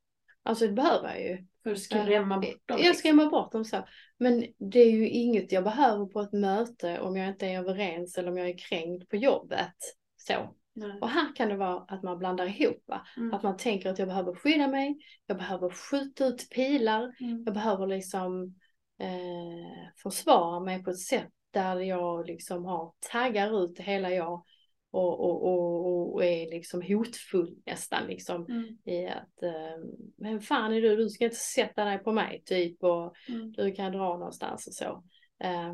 Alltså 0.44 0.68
det 0.68 0.74
behöver 0.74 1.10
jag 1.10 1.22
ju. 1.22 1.46
För 1.63 1.72
att 1.72 1.80
skrämma 1.80 2.38
bort 2.38 2.62
dem. 2.65 2.80
Jag 2.82 2.96
skrämmer 2.96 3.25
bort 3.25 3.51
dem 3.51 3.65
så. 3.65 3.86
Men 4.18 4.46
det 4.58 4.80
är 4.80 4.92
ju 4.92 5.10
inget 5.10 5.51
jag 5.51 5.63
behöver 5.63 6.06
på 6.06 6.22
ett 6.22 6.34
möte 6.34 7.00
om 7.00 7.15
jag 7.15 7.27
inte 7.27 7.48
är 7.48 7.60
överens 7.60 8.18
eller 8.18 8.32
om 8.32 8.38
jag 8.38 8.50
är 8.50 8.58
kränkt 8.58 9.10
på 9.10 9.15
jobbet. 9.15 9.75
Så. 10.18 10.56
Nej. 10.75 10.98
Och 11.01 11.10
här 11.10 11.36
kan 11.36 11.50
det 11.50 11.55
vara 11.55 11.86
att 11.88 12.03
man 12.03 12.17
blandar 12.20 12.46
ihop. 12.62 12.84
Mm. 13.17 13.34
Att 13.34 13.44
man 13.44 13.58
tänker 13.58 13.89
att 13.89 14.00
jag 14.00 14.08
behöver 14.08 14.36
skydda 14.36 14.67
mig, 14.67 14.98
jag 15.25 15.38
behöver 15.38 15.70
skjuta 15.70 16.25
ut 16.25 16.50
pilar, 16.50 17.15
Mm. 17.22 17.44
jag 17.46 17.53
behöver 17.53 17.88
liksom 17.88 18.55
eh, 19.00 19.89
försvara 20.03 20.60
mig 20.60 20.84
på 20.84 20.89
ett 20.89 21.00
sätt 21.00 21.29
där 21.51 21.79
jag 21.79 22.27
liksom 22.27 22.65
har 22.65 22.94
taggar 23.12 23.63
ut 23.63 23.79
hela 23.79 24.12
jag 24.12 24.44
och, 24.91 25.20
och, 25.20 25.44
och, 25.46 26.13
och 26.13 26.25
är 26.25 26.50
liksom 26.50 26.82
hotfull 26.82 27.55
nästan 27.65 28.08
liksom 28.08 28.46
Mm. 28.46 28.77
i 28.86 29.08
att 29.08 29.44
eh, 29.44 29.84
men 30.17 30.41
fan 30.41 30.74
är 30.74 30.82
du, 30.82 30.96
du 30.96 31.10
ska 31.10 31.24
inte 31.25 31.36
sätta 31.36 31.86
dig 31.86 31.98
på 32.00 32.12
mig 32.12 32.41
typ 32.46 32.84
och 32.84 33.15
Mm. 33.29 33.51
du 33.51 33.72
kan 33.72 33.91
dra 33.91 34.17
någonstans 34.17 34.67
och 34.67 34.74
så. 34.74 35.03
Eh, 35.39 35.74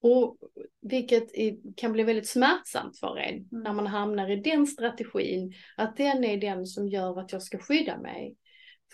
och 0.00 0.36
vilket 0.80 1.28
kan 1.76 1.92
bli 1.92 2.02
väldigt 2.02 2.28
smärtsamt 2.28 2.98
för 2.98 3.16
en 3.16 3.34
Mm. 3.34 3.46
när 3.50 3.72
man 3.72 3.86
hamnar 3.86 4.30
i 4.30 4.36
den 4.36 4.66
strategin. 4.66 5.52
Att 5.76 5.96
den 5.96 6.24
är 6.24 6.36
den 6.36 6.66
som 6.66 6.88
gör 6.88 7.20
att 7.20 7.32
jag 7.32 7.42
ska 7.42 7.58
skydda 7.58 7.98
mig. 7.98 8.36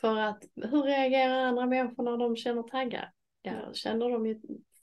För 0.00 0.18
att 0.18 0.44
hur 0.54 0.82
reagerar 0.82 1.34
andra 1.34 1.66
människor 1.66 2.02
när 2.02 2.16
de 2.16 2.36
känner 2.36 2.62
taggar? 2.62 3.12
Ja, 3.42 3.70
känner 3.72 4.10
de 4.10 4.26
ju, 4.26 4.40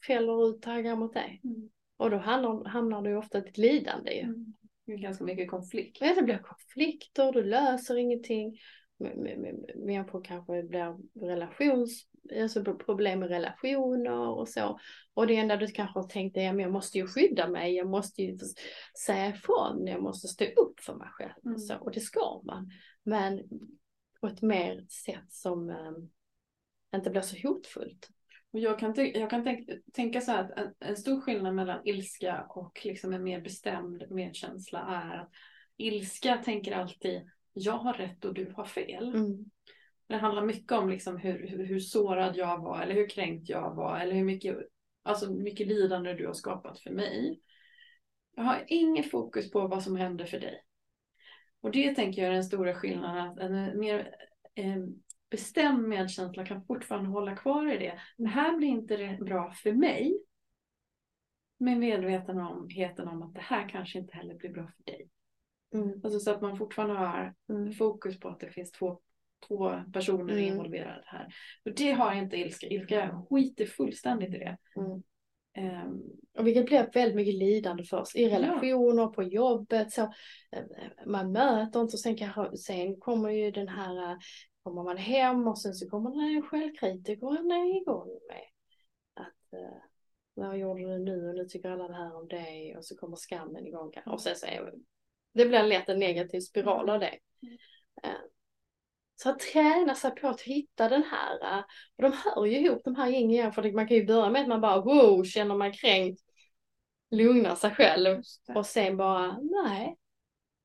fäller 0.08 0.50
ut 0.50 0.62
taggar 0.62 0.96
mot 0.96 1.14
dig. 1.14 1.42
Mm. 1.44 1.70
Och 1.98 2.10
då 2.10 2.18
hamnar, 2.18 2.66
hamnar 2.66 3.02
du 3.02 3.16
ofta 3.16 3.38
i 3.38 3.42
ett 3.42 3.58
lidande 3.58 4.12
ju. 4.12 4.22
Mm. 4.22 4.54
Det 4.86 4.94
är 4.94 4.98
ganska 4.98 5.24
mycket 5.24 5.50
konflikt. 5.50 5.98
Ja, 6.02 6.14
Det 6.16 6.22
blir 6.22 6.38
konflikter, 6.38 7.32
du 7.32 7.44
löser 7.44 7.98
ingenting. 7.98 8.60
Människor 9.76 10.24
kanske 10.24 10.64
blir 10.64 10.98
relations, 11.28 12.08
alltså 12.42 12.64
problem 12.64 13.20
med 13.20 13.30
relationer 13.30 14.30
och 14.30 14.50
så. 14.50 14.80
Och 15.14 15.28
det 15.28 15.36
enda 15.36 15.58
du 15.58 15.68
kanske 15.68 16.00
har 16.00 16.08
tänkt 16.08 16.38
är, 16.38 16.54
men 16.54 16.60
jag 16.60 16.72
måste 16.72 16.98
ju 16.98 17.08
skydda 17.08 17.48
mig, 17.48 17.76
jag 17.76 17.88
måste 17.88 18.22
ju 18.22 18.38
säga 19.06 19.30
ifrån, 19.30 19.88
jag 19.88 20.02
måste 20.02 20.28
stå 20.28 20.46
upp 20.46 20.80
för 20.80 20.96
mig 20.96 21.08
själv. 21.12 21.32
Mm. 21.46 21.56
Och, 21.56 21.62
så. 21.62 21.76
och 21.76 21.92
det 21.92 22.00
ska 22.00 22.42
man. 22.44 22.72
Men 23.04 23.42
på 24.22 24.28
ett 24.28 24.42
mer 24.42 24.86
sätt 24.90 25.32
som 25.32 25.70
um, 25.70 26.12
inte 26.96 27.10
blir 27.10 27.22
så 27.22 27.48
hotfullt. 27.48 28.10
Och 28.54 28.60
jag 28.60 28.80
kan, 28.80 28.94
jag 29.14 29.30
kan 29.30 29.44
tänk- 29.44 29.70
tänka 29.94 30.22
så 30.22 30.32
här 30.32 30.44
att 30.44 30.58
en, 30.58 30.74
en 30.80 30.98
stor 30.98 31.22
skillnad 31.22 31.56
mellan 31.56 31.88
ilska 31.88 32.46
och 32.50 32.82
liksom 32.84 33.14
en 33.14 33.24
mer 33.24 33.42
bestämd 33.42 34.12
medkänsla 34.12 34.80
är 34.80 35.18
att 35.18 35.30
ilska 35.78 36.38
tänker 36.38 36.72
alltid 36.72 37.30
jag 37.54 37.78
har 37.78 37.94
rätt 37.94 38.26
och 38.26 38.34
du 38.34 38.54
har 38.56 38.66
fel. 38.66 39.16
Mm. 39.16 39.46
Det 40.12 40.18
handlar 40.18 40.46
mycket 40.46 40.72
om 40.72 40.90
liksom 40.90 41.18
hur, 41.18 41.48
hur, 41.48 41.66
hur 41.66 41.80
sårad 41.80 42.38
jag 42.38 42.62
var 42.62 42.82
eller 42.82 42.96
hur 42.96 43.10
kränkt 43.10 43.50
jag 43.50 43.76
var 43.76 44.00
eller 44.00 44.14
hur 44.14 44.24
mycket, 44.24 44.58
alltså 45.04 45.32
mycket 45.32 45.68
lidande 45.68 46.14
du 46.14 46.28
har 46.28 46.34
skapat 46.34 46.80
för 46.80 46.90
mig. 46.90 47.42
Jag 48.36 48.44
har 48.44 48.64
inget 48.68 49.12
fokus 49.12 49.52
på 49.52 49.68
vad 49.68 49.84
som 49.84 49.96
händer 49.96 50.26
för 50.26 50.40
dig. 50.40 50.64
Och 51.62 51.72
det 51.72 51.96
tänker 51.96 52.22
jag 52.22 52.30
är 52.30 52.34
den 52.34 52.44
stora 52.44 52.76
skillnaden. 52.76 53.28
Att 53.28 53.40
en 53.40 53.80
mer 53.80 54.16
eh, 54.56 54.78
bestämd 55.30 55.88
medkänsla 55.88 56.46
kan 56.46 56.66
fortfarande 56.66 57.10
hålla 57.10 57.36
kvar 57.36 57.74
i 57.74 57.78
det. 57.78 58.00
Det 58.18 58.28
här 58.28 58.58
blir 58.58 58.68
inte 58.68 59.18
bra 59.22 59.54
för 59.54 59.74
mig. 59.74 60.20
Men 61.58 61.80
medvetenheten 61.80 63.08
om 63.08 63.22
att 63.22 63.34
det 63.34 63.42
här 63.42 63.70
kanske 63.70 64.00
inte 64.00 64.16
heller 64.16 64.36
blir 64.36 64.50
bra 64.50 64.72
för 64.78 64.84
dig. 64.92 65.10
Mm. 65.74 66.02
Alltså 66.04 66.20
så 66.20 66.32
att 66.32 66.42
man 66.42 66.58
fortfarande 66.58 66.96
har 66.96 67.34
Mm. 67.50 67.74
fokus 67.74 68.20
på 68.20 68.30
att 68.30 68.40
det 68.40 68.50
finns 68.50 68.72
två, 68.72 69.02
två 69.48 69.84
personer 69.94 70.34
Mm. 70.34 70.46
involverade 70.46 71.04
här. 71.06 71.34
Och 71.66 71.72
det 71.76 71.92
har 71.92 72.14
inte 72.14 72.38
ilska. 72.38 72.68
Ilska 72.68 73.22
skiter 73.30 73.66
fullständigt 73.66 74.36
i 74.36 74.38
det. 74.38 74.58
Mm. 74.76 75.04
Ehm, 75.54 76.02
Och 76.38 76.48
vilket 76.48 76.66
blir 76.66 76.90
väldigt 76.94 77.16
mycket 77.16 77.36
lidande 77.36 77.84
för 77.84 77.98
oss 78.00 78.16
i 78.16 78.24
Ja. 78.24 78.38
relationer, 78.38 79.08
på 79.08 79.24
jobbet. 79.24 79.92
Så, 79.92 80.02
eh, 80.52 80.64
man 81.06 81.32
möter 81.32 81.82
inte 81.82 81.96
och 81.96 82.00
sen, 82.00 82.16
kanske, 82.18 82.58
sen 82.58 83.00
kommer 83.00 83.30
ju 83.30 83.52
den 83.52 83.68
här, 83.68 84.12
eh, 84.12 84.18
kommer 84.64 84.84
man 84.84 84.98
hem 84.98 85.48
och 85.48 85.60
sen 85.60 85.74
så 85.74 85.90
kommer 85.90 86.10
den 86.12 86.20
här 86.20 86.42
självkritikern 86.42 87.52
igång 87.52 88.20
med. 88.30 88.46
Att 89.14 89.54
eh, 89.60 89.78
vad 90.34 90.58
gjorde 90.58 90.82
du 90.82 91.00
nu 91.00 91.30
och 91.30 91.36
nu 91.36 91.46
tycker 91.46 91.70
alla 91.70 91.88
det 91.88 91.94
här 91.94 92.16
om 92.16 92.28
dig 92.28 92.78
och 92.78 92.86
så 92.86 92.98
kommer 92.98 93.16
skammen 93.16 93.68
igång. 93.68 93.92
Och 94.06 94.22
sen 94.22 94.36
så 94.36 94.46
är, 94.46 94.74
det 95.34 95.46
blir 95.46 95.64
lätt 95.64 95.90
en 95.90 96.00
negativ 96.00 96.40
spiral 96.40 96.90
av 96.90 97.00
det. 97.00 97.20
Eh, 98.04 98.10
Så 99.24 99.30
att 99.30 99.40
träna 99.40 99.96
sig 99.96 100.12
på 100.12 100.28
att 100.28 100.42
hitta 100.42 100.90
den 100.90 101.04
här, 101.04 101.58
eh, 101.58 101.64
och 101.96 102.04
de 102.04 102.14
hör 102.14 102.46
ju 102.46 102.58
ihop 102.58 102.82
de 102.84 102.96
här 102.96 103.10
yin 103.10 103.32
yang, 103.32 103.54
för 103.54 103.72
man 103.72 103.88
kan 103.88 103.98
ju 103.98 104.06
börja 104.06 104.30
med 104.30 104.42
att 104.42 104.48
man 104.48 104.62
bara 104.62 104.82
wow, 104.82 105.24
känner 105.24 105.56
man 105.56 105.74
kränkt, 105.74 106.22
lugnar 107.12 107.56
sig 107.56 107.72
själv 107.72 108.22
och 108.56 108.66
sen 108.66 108.98
bara 108.98 109.40
nej. 109.42 109.98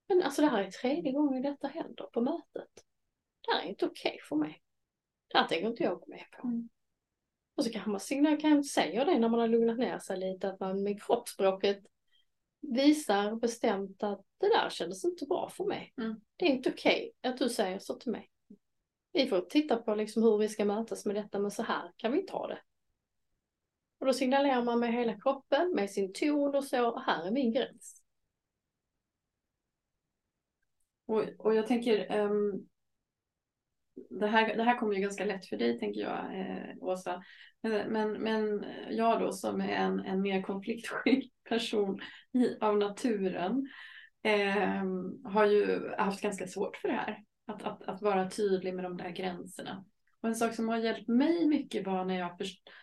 Men 0.08 0.22
alltså 0.22 0.42
det 0.42 0.48
här 0.48 0.62
är 0.62 0.70
tredje 0.70 1.12
gången 1.12 1.42
detta 1.42 1.68
händer 1.68 2.04
på 2.12 2.20
mötet. 2.20 2.70
Det 3.40 3.52
här 3.52 3.62
är 3.62 3.68
inte 3.68 3.86
okej 3.86 4.18
för 4.28 4.36
mig. 4.36 4.62
Det 5.28 5.38
här 5.38 5.46
tänker 5.46 5.68
inte 5.68 5.82
jag 5.82 6.00
gå 6.00 6.06
med 6.06 6.24
på. 6.30 6.46
Mm. 6.46 6.68
Och 7.56 7.64
så 7.64 7.70
kanske 7.70 7.90
man 7.90 8.00
signalerar, 8.00 8.40
kan 8.40 8.64
säga 8.64 9.04
det 9.04 9.18
när 9.18 9.28
man 9.28 9.40
har 9.40 9.48
lugnat 9.48 9.78
ner 9.78 9.98
sig 9.98 10.18
lite, 10.18 10.48
att 10.48 10.60
man 10.60 10.82
med 10.82 11.02
kroppsspråket 11.02 11.78
visar 12.60 13.36
bestämt 13.36 14.02
att 14.02 14.24
det 14.40 14.48
där 14.48 14.70
kändes 14.70 15.04
inte 15.04 15.26
bra 15.26 15.48
för 15.48 15.64
mig. 15.64 15.94
Mm. 15.98 16.20
Det 16.36 16.46
är 16.46 16.50
inte 16.50 16.70
okej 16.70 17.12
att 17.22 17.38
du 17.38 17.48
säger 17.48 17.78
så 17.78 17.94
till 17.94 18.12
mig. 18.12 18.30
Vi 19.16 19.26
får 19.26 19.40
titta 19.40 19.76
på 19.76 19.94
liksom 19.94 20.22
hur 20.22 20.38
vi 20.38 20.48
ska 20.48 20.64
mötas 20.64 21.06
med 21.06 21.16
detta, 21.16 21.38
men 21.38 21.50
så 21.50 21.62
här 21.62 21.92
kan 21.96 22.12
vi 22.12 22.22
ta 22.22 22.46
det. 22.46 22.58
Och 24.00 24.06
då 24.06 24.12
signalerar 24.12 24.64
man 24.64 24.80
med 24.80 24.92
hela 24.92 25.20
kroppen, 25.20 25.72
med 25.74 25.90
sin 25.90 26.12
ton 26.12 26.54
och 26.54 26.64
så, 26.64 26.98
här 26.98 27.26
är 27.26 27.30
min 27.30 27.52
gräns. 27.52 28.02
Och, 31.06 31.22
och 31.38 31.54
jag 31.54 31.66
tänker, 31.66 32.18
um, 32.20 32.68
det, 34.10 34.26
här, 34.26 34.56
det 34.56 34.62
här 34.62 34.78
kommer 34.78 34.94
ju 34.94 35.00
ganska 35.00 35.24
lätt 35.24 35.46
för 35.46 35.56
dig 35.56 35.78
tänker 35.78 36.00
jag, 36.00 36.40
eh, 36.40 36.76
Åsa. 36.80 37.22
Men, 37.60 37.92
men, 37.92 38.12
men 38.12 38.64
jag 38.90 39.20
då 39.20 39.32
som 39.32 39.60
är 39.60 39.68
en, 39.68 40.00
en 40.00 40.20
mer 40.20 40.42
konfliktskygg 40.42 41.32
person 41.48 42.00
i, 42.32 42.58
av 42.60 42.78
naturen 42.78 43.68
eh, 44.22 44.84
har 45.24 45.46
ju 45.46 45.90
haft 45.98 46.20
ganska 46.20 46.46
svårt 46.46 46.76
för 46.76 46.88
det 46.88 46.94
här. 46.94 47.22
Att, 47.46 47.62
att, 47.62 47.82
att 47.82 48.02
vara 48.02 48.30
tydlig 48.30 48.74
med 48.74 48.84
de 48.84 48.96
där 48.96 49.10
gränserna. 49.10 49.84
Och 50.20 50.28
en 50.28 50.34
sak 50.34 50.54
som 50.54 50.68
har 50.68 50.76
hjälpt 50.76 51.08
mig 51.08 51.46
mycket 51.46 51.86
var 51.86 52.04
när 52.04 52.18
jag, 52.18 52.30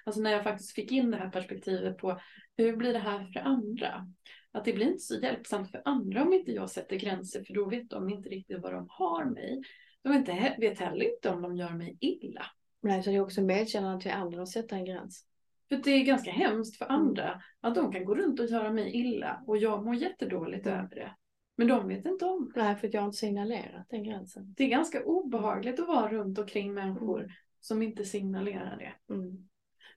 alltså 0.04 0.22
när 0.22 0.32
jag 0.32 0.44
faktiskt 0.44 0.76
fick 0.76 0.92
in 0.92 1.12
det 1.12 1.18
här 1.18 1.30
perspektivet 1.30 1.98
på 1.98 2.20
hur 2.58 2.78
blir 2.78 2.94
det 2.94 3.00
här 3.00 3.26
för 3.34 3.40
andra? 3.40 4.08
Att 4.52 4.66
det 4.66 4.74
blir 4.74 4.86
inte 4.86 5.00
så 5.00 5.20
hjälpsamt 5.20 5.72
för 5.72 5.82
andra 5.86 6.24
om 6.24 6.34
inte 6.34 6.52
jag 6.52 6.70
sätter 6.70 6.96
gränser 6.96 7.44
för 7.44 7.54
då 7.54 7.70
vet 7.70 7.90
de 7.90 8.10
inte 8.10 8.30
riktigt 8.30 8.62
vad 8.62 8.74
de 8.74 8.86
har 8.90 9.26
mig. 9.26 9.62
De 10.02 10.14
inte, 10.14 10.56
vet 10.60 10.80
heller 10.80 11.14
inte 11.14 11.30
om 11.30 11.42
de 11.42 11.56
gör 11.58 11.70
mig 11.70 11.98
illa. 12.00 12.46
Nej, 12.82 13.04
så 13.04 13.10
det 13.10 13.16
är 13.16 13.22
också 13.22 13.42
medkännande 13.42 14.02
till 14.02 14.12
andra 14.12 14.42
att 14.42 14.50
sätta 14.50 14.76
en 14.76 14.86
gräns. 14.86 15.26
För 15.70 15.76
det 15.76 15.92
är 15.92 16.04
ganska 16.04 16.32
hemskt 16.32 16.78
för 16.78 16.92
andra 16.92 17.42
att 17.62 17.76
de 17.76 17.92
kan 17.92 18.06
gå 18.06 18.16
runt 18.16 18.40
och 18.40 18.46
göra 18.46 18.74
mig 18.74 18.96
illa 18.96 19.44
och 19.48 19.58
jag 19.58 19.86
mår 19.86 19.96
jättedåligt 19.96 20.68
Mm. 20.68 20.80
över 20.80 20.96
det. 20.96 21.16
Men 21.56 21.68
de 21.68 21.88
vet 21.88 22.06
inte 22.06 22.26
om 22.26 22.52
det. 22.56 22.64
Nej, 22.64 22.76
för 22.76 22.90
jag 22.94 23.02
har 23.02 23.06
inte 23.06 23.18
signalerat 23.18 23.86
den 23.90 24.04
gränsen. 24.04 24.54
Det 24.58 24.64
är 24.64 24.70
ganska 24.70 25.06
obehagligt 25.06 25.80
att 25.80 25.88
vara 25.88 26.12
runt 26.12 26.40
omkring 26.40 26.74
människor 26.74 27.20
Mm. 27.20 27.32
som 27.60 27.82
inte 27.82 28.06
signalerar 28.06 28.78
det. 28.78 28.94
Mm. 29.14 29.50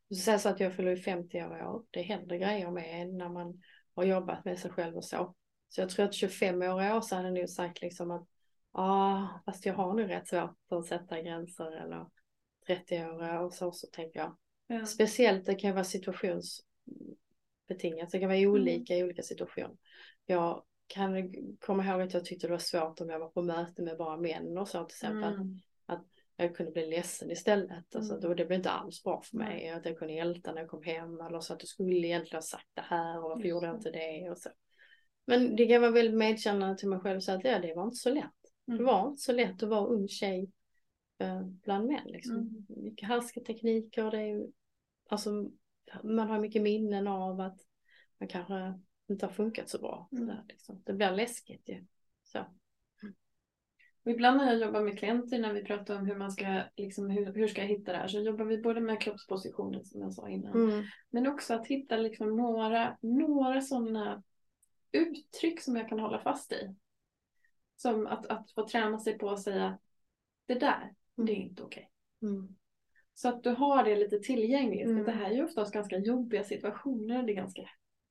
Så 0.09 0.15
säg 0.15 0.39
så 0.39 0.49
att 0.49 0.61
jag 0.61 0.75
fyller 0.75 0.97
50 0.97 1.43
år, 1.43 1.85
det 1.91 2.03
händer 2.03 2.37
grejer 2.37 2.71
med 2.71 3.03
en 3.03 3.19
när 3.19 3.29
man 3.29 3.63
har 3.95 4.05
jobbat 4.05 4.45
med 4.45 4.59
sig 4.59 4.71
själv 4.71 4.97
och 4.97 5.05
så. 5.05 5.35
Så 5.69 5.81
jag 5.81 5.91
tror 5.91 6.05
att 6.07 6.15
25 6.15 6.63
år 6.63 7.01
så 7.01 7.17
hade 7.17 7.29
jag 7.29 7.39
nog 7.39 7.49
sagt 7.49 7.83
liksom 7.83 8.11
att 8.11 8.27
ja, 8.73 8.81
ah, 8.83 9.41
fast 9.45 9.67
jag 9.67 9.75
har 9.75 9.95
nog 9.95 10.11
rätt 10.11 10.29
svårt 10.29 10.57
att 10.71 10.87
sätta 10.87 11.23
gränser 11.23 11.85
eller 11.85 12.07
30 12.67 13.05
år 13.05 13.39
och 13.43 13.55
så, 13.55 13.73
så 13.73 13.87
tänker 13.93 14.21
jag. 14.21 14.37
Ja. 14.67 14.87
Speciellt 14.87 15.47
det 15.47 15.55
kan 15.55 15.73
vara 15.75 15.85
situationsbetingat, 15.85 18.11
det 18.11 18.19
kan 18.19 18.29
vara 18.29 18.39
olika 18.39 18.95
i 18.95 19.05
olika 19.05 19.23
situationer. 19.23 19.77
Jag 20.27 20.63
kan 20.87 21.33
komma 21.61 21.85
ihåg 21.85 22.01
att 22.03 22.15
jag 22.15 22.25
tyckte 22.25 22.47
det 22.47 22.51
var 22.51 22.59
svårt 22.59 23.01
om 23.01 23.11
jag 23.11 23.19
var 23.19 23.29
på 23.29 23.43
möte 23.43 23.83
med 23.83 23.97
bara 23.97 24.17
män 24.17 24.59
och 24.59 24.69
så 24.69 24.85
till 24.85 24.95
exempel. 24.95 25.35
Mm. 25.35 25.61
Jag 26.39 26.57
kunde 26.57 26.73
bli 26.73 26.87
ledsen 26.87 27.31
istället. 27.31 27.97
Alltså, 27.97 28.13
Mm. 28.13 28.23
då, 28.23 28.35
det 28.35 28.45
blev 28.47 28.59
inte 28.59 28.71
alls 28.71 29.03
bra 29.03 29.23
för 29.25 29.37
mig. 29.37 29.69
Att 29.69 29.87
jag 29.87 29.99
kunde 29.99 30.15
älta 30.15 30.53
när 30.53 30.61
jag 30.61 30.71
kom 30.71 30.83
hem. 30.83 31.21
Eller 31.21 31.41
så 31.41 31.53
att 31.53 31.61
du 31.61 31.67
skulle 31.67 32.07
egentligen 32.07 32.37
ha 32.37 32.43
sagt 32.43 32.69
det 32.75 32.81
här 32.81 33.17
och 33.17 33.23
varför 33.23 33.41
Just 33.43 33.51
gjorde 33.51 33.67
jag 33.67 33.77
inte 33.77 33.91
det. 33.91 34.31
Och 34.31 34.39
så. 34.39 34.49
Men 35.27 35.57
det 35.57 35.67
kan 35.67 35.81
vara 35.81 35.91
väldigt 35.91 36.19
medkännande 36.19 36.77
till 36.79 36.89
mig 36.89 36.99
själv. 36.99 37.21
Så 37.21 37.33
att 37.33 37.45
ja, 37.45 37.59
det 37.59 37.75
var 37.75 37.85
inte 37.85 37.97
så 37.97 38.11
lätt. 38.11 38.25
Mm. 38.69 38.79
Det 38.79 38.85
var 38.85 39.09
inte 39.09 39.23
så 39.23 39.33
lätt 39.33 39.63
att 39.63 39.69
vara 39.69 39.87
ung 39.87 40.09
tjej 40.09 40.51
eh, 41.19 41.47
bland 41.47 41.87
män. 41.87 42.07
Liksom. 42.07 42.37
Mm. 42.37 42.67
Mycket 42.69 43.09
härskartekniker. 43.09 44.11
Det 44.11 44.19
är, 44.19 44.27
ju- 44.27 44.53
alltså, 45.09 45.31
man 46.03 46.29
har 46.29 46.41
mycket 46.41 46.63
minnen 46.63 47.07
av 47.07 47.41
att 47.41 47.59
man 48.19 48.29
kanske 48.29 48.81
inte 49.09 49.27
har 49.27 49.33
funkat 49.33 49.69
så 49.69 49.79
bra. 49.79 50.09
Mm. 50.13 50.27
Sådär, 50.27 50.45
liksom. 50.49 50.83
Det 50.85 50.93
blir 50.93 51.11
läskigt 51.11 51.69
ju. 51.69 51.87
Så. 52.25 52.47
Och 54.07 54.13
ibland 54.13 54.37
när 54.37 54.53
jag 54.53 54.61
jobbar 54.61 54.81
med 54.81 54.99
klienter 54.99 55.39
när 55.39 55.53
vi 55.53 55.65
pratar 55.65 55.97
om 55.97 56.07
hur 56.07 56.17
man 56.17 56.31
ska, 56.31 56.63
liksom, 56.77 57.11
hur, 57.11 57.33
hur 57.35 57.49
ska 57.49 57.61
jag 57.61 57.69
hitta 57.69 57.93
det 57.93 57.99
här 57.99 58.09
så 58.09 58.21
jobbar 58.21 58.45
vi 58.45 58.59
både 58.59 58.81
med 58.81 59.01
kroppspositioner 59.01 59.83
som 59.83 60.01
jag 60.01 60.13
sa 60.13 60.29
innan. 60.29 60.55
Mm. 60.55 60.85
Men 61.11 61.27
också 61.27 61.55
att 61.55 61.67
hitta 61.67 61.97
liksom 61.97 62.37
några, 62.37 62.99
några 63.01 63.61
sådana 63.61 64.23
uttryck 64.93 65.61
som 65.61 65.77
jag 65.77 65.89
kan 65.89 66.01
hålla 66.01 66.19
fast 66.19 66.53
i. 66.53 66.75
Som 67.77 68.07
att, 68.07 68.27
att 68.27 68.51
få 68.51 68.69
träna 68.69 68.99
sig 68.99 69.19
på 69.19 69.31
att 69.31 69.43
säga 69.43 69.79
det 70.47 70.55
där, 70.55 70.95
det 71.17 71.33
är 71.33 71.37
inte 71.37 71.63
okej. 71.63 71.91
Mm. 72.23 72.57
Så 73.15 73.29
att 73.29 73.43
du 73.43 73.51
har 73.51 73.85
det 73.85 73.97
lite 73.97 74.19
tillgängligt. 74.19 74.87
Mm. 74.87 75.05
För 75.05 75.13
det 75.13 75.19
här 75.19 75.31
är 75.31 75.35
ju 75.35 75.45
oftast 75.45 75.73
ganska 75.73 75.99
jobbiga 75.99 76.45
situationer. 76.45 77.23
Det 77.23 77.33
är 77.33 77.37
ganska 77.37 77.69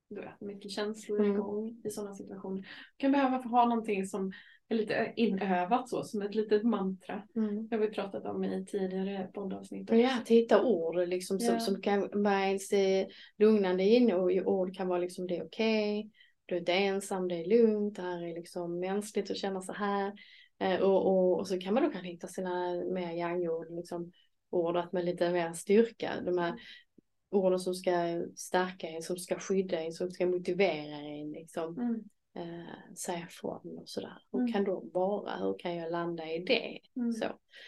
du 0.09 0.15
vet, 0.21 0.41
mycket 0.41 0.71
känslor 0.71 1.19
Mm. 1.19 1.31
igång 1.31 1.81
i 1.83 1.89
sådana 1.89 2.13
situationer. 2.15 2.61
Du 2.61 2.67
kan 2.97 3.11
behöva 3.11 3.43
få 3.43 3.49
ha 3.49 3.65
någonting 3.65 4.05
som 4.05 4.31
är 4.67 4.75
lite 4.75 5.13
inövat 5.15 5.89
så, 5.89 6.03
som 6.03 6.21
ett 6.21 6.35
litet 6.35 6.63
mantra. 6.63 7.23
Mm. 7.35 7.67
Det 7.67 7.75
har 7.75 7.81
vi 7.81 7.93
pratat 7.93 8.25
om 8.25 8.43
i 8.43 8.65
tidigare 8.65 9.29
poddavsnitt. 9.33 9.89
Ja, 9.91 10.17
att 10.21 10.29
hitta 10.29 10.63
ord 10.63 11.07
liksom, 11.07 11.39
som, 11.39 11.53
Ja. 11.53 11.59
som 11.59 11.81
kan 11.81 12.23
vara 12.23 12.45
ens 12.45 12.73
eh, 12.73 13.07
lugnande 13.37 13.83
inne 13.83 14.13
och 14.15 14.31
ord 14.31 14.75
kan 14.75 14.87
vara 14.87 14.99
liksom 14.99 15.27
det 15.27 15.37
är 15.37 15.45
okej, 15.45 16.11
du 16.45 16.55
är 16.55 16.59
inte 16.59 16.73
ensam, 16.73 17.27
det 17.27 17.35
är 17.35 17.45
lugnt, 17.45 17.95
det 17.95 18.01
här 18.01 18.23
är 18.23 18.35
liksom 18.35 18.79
mänskligt 18.79 19.31
att 19.31 19.37
känna 19.37 19.61
så 19.61 19.73
här. 19.73 20.13
Eh, 20.59 20.79
och, 20.79 21.05
och, 21.07 21.39
och 21.39 21.47
så 21.47 21.59
kan 21.59 21.73
man 21.73 21.83
då 21.83 21.89
kanske 21.89 22.09
hitta 22.09 22.27
sina 22.27 22.73
mer 22.93 23.11
yang-ord, 23.11 23.67
liksom 23.75 24.11
ord 24.49 24.77
att 24.77 24.91
med 24.93 25.05
lite 25.05 25.31
mer 25.31 25.53
styrka. 25.53 26.11
De 26.25 26.37
här 26.37 26.53
orden 27.35 27.59
som 27.59 27.73
ska 27.73 27.91
stärka 28.35 28.87
en, 28.87 29.01
som 29.01 29.17
ska 29.17 29.39
skydda 29.39 29.79
en, 29.79 29.91
som 29.91 30.11
ska 30.11 30.25
motivera 30.25 30.95
en 30.95 31.31
liksom. 31.31 31.79
Mm. 31.79 32.03
Eh, 32.37 32.93
säga 32.95 33.25
ifrån 33.29 33.77
och 33.81 33.89
sådär. 33.89 34.17
Hur 34.31 34.39
Mm. 34.39 34.53
kan 34.53 34.63
de 34.63 34.89
vara? 34.93 35.35
Hur 35.37 35.59
kan 35.59 35.75
jag 35.75 35.91
landa 35.91 36.31
i 36.31 36.39
det? 36.39 36.79
Mm. 36.95 37.13
Så. 37.13 37.25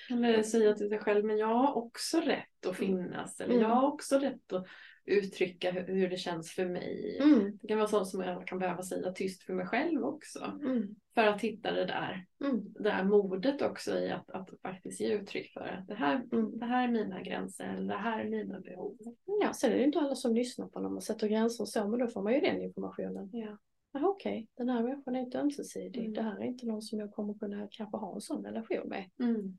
Eller 0.09 0.43
säga 0.43 0.73
till 0.73 0.89
dig 0.89 0.99
själv, 0.99 1.25
men 1.25 1.37
jag 1.37 1.47
har 1.53 1.73
också 1.77 2.19
rätt 2.19 2.65
att 2.65 2.75
finnas. 2.75 3.39
Eller 3.39 3.53
Mm. 3.55 3.69
jag 3.69 3.75
har 3.75 3.87
också 3.87 4.19
rätt 4.19 4.53
att 4.53 4.67
uttrycka 5.07 5.71
hur, 5.71 6.09
det 6.09 6.17
känns 6.17 6.51
för 6.51 6.65
mig. 6.65 7.19
Mm. 7.21 7.57
Det 7.61 7.67
kan 7.67 7.77
vara 7.77 7.87
sånt 7.87 8.07
som 8.07 8.21
jag 8.21 8.47
kan 8.47 8.59
behöva 8.59 8.83
säga 8.83 9.11
tyst 9.11 9.43
för 9.43 9.53
mig 9.53 9.65
själv 9.65 10.03
också. 10.03 10.39
Mm. 10.61 10.95
För 11.13 11.23
att 11.23 11.41
hitta 11.41 11.71
det 11.71 11.85
där, 11.85 12.25
Mm. 12.45 12.73
det 12.73 12.83
där 12.83 13.03
modet 13.03 13.61
också 13.61 13.99
i 13.99 14.11
att, 14.11 14.29
att 14.31 14.49
faktiskt 14.61 14.99
ge 15.01 15.13
uttryck 15.13 15.53
för 15.53 15.67
att 15.67 15.87
det 15.87 15.95
här, 15.95 16.21
Mm. 16.31 16.59
det 16.59 16.65
här 16.65 16.87
är 16.87 16.91
mina 16.91 17.21
gränser, 17.21 17.81
det 17.81 17.93
här 17.97 18.19
är 18.25 18.29
mina 18.29 18.59
behov. 18.59 18.97
Ja, 19.41 19.53
sen 19.53 19.71
är 19.71 19.77
det 19.77 19.83
inte 19.83 19.99
alla 19.99 20.15
som 20.15 20.35
lyssnar 20.35 20.67
på 20.67 20.79
när 20.79 20.89
man 20.89 21.01
sätter 21.01 21.27
gränser 21.27 21.63
och 21.63 21.69
så, 21.69 21.87
men 21.87 21.99
då 21.99 22.07
får 22.07 22.23
man 22.23 22.33
ju 22.33 22.39
den 22.39 22.61
informationen. 22.61 23.29
Ja. 23.33 23.57
Jaha, 23.91 24.07
okej, 24.07 24.47
den 24.57 24.69
här 24.69 24.83
människan 24.83 25.15
är 25.15 25.19
inte 25.19 25.39
ömsesidig. 25.39 26.01
Mm. 26.01 26.13
Det 26.13 26.21
här 26.21 26.39
är 26.39 26.43
inte 26.45 26.65
någon 26.65 26.81
som 26.81 26.99
jag 26.99 27.11
kommer 27.11 27.33
kunna 27.33 27.67
kanske 27.71 27.97
ha 27.97 28.15
en 28.15 28.21
sån 28.21 28.45
relation 28.45 28.89
med. 28.89 29.09
Mm. 29.19 29.57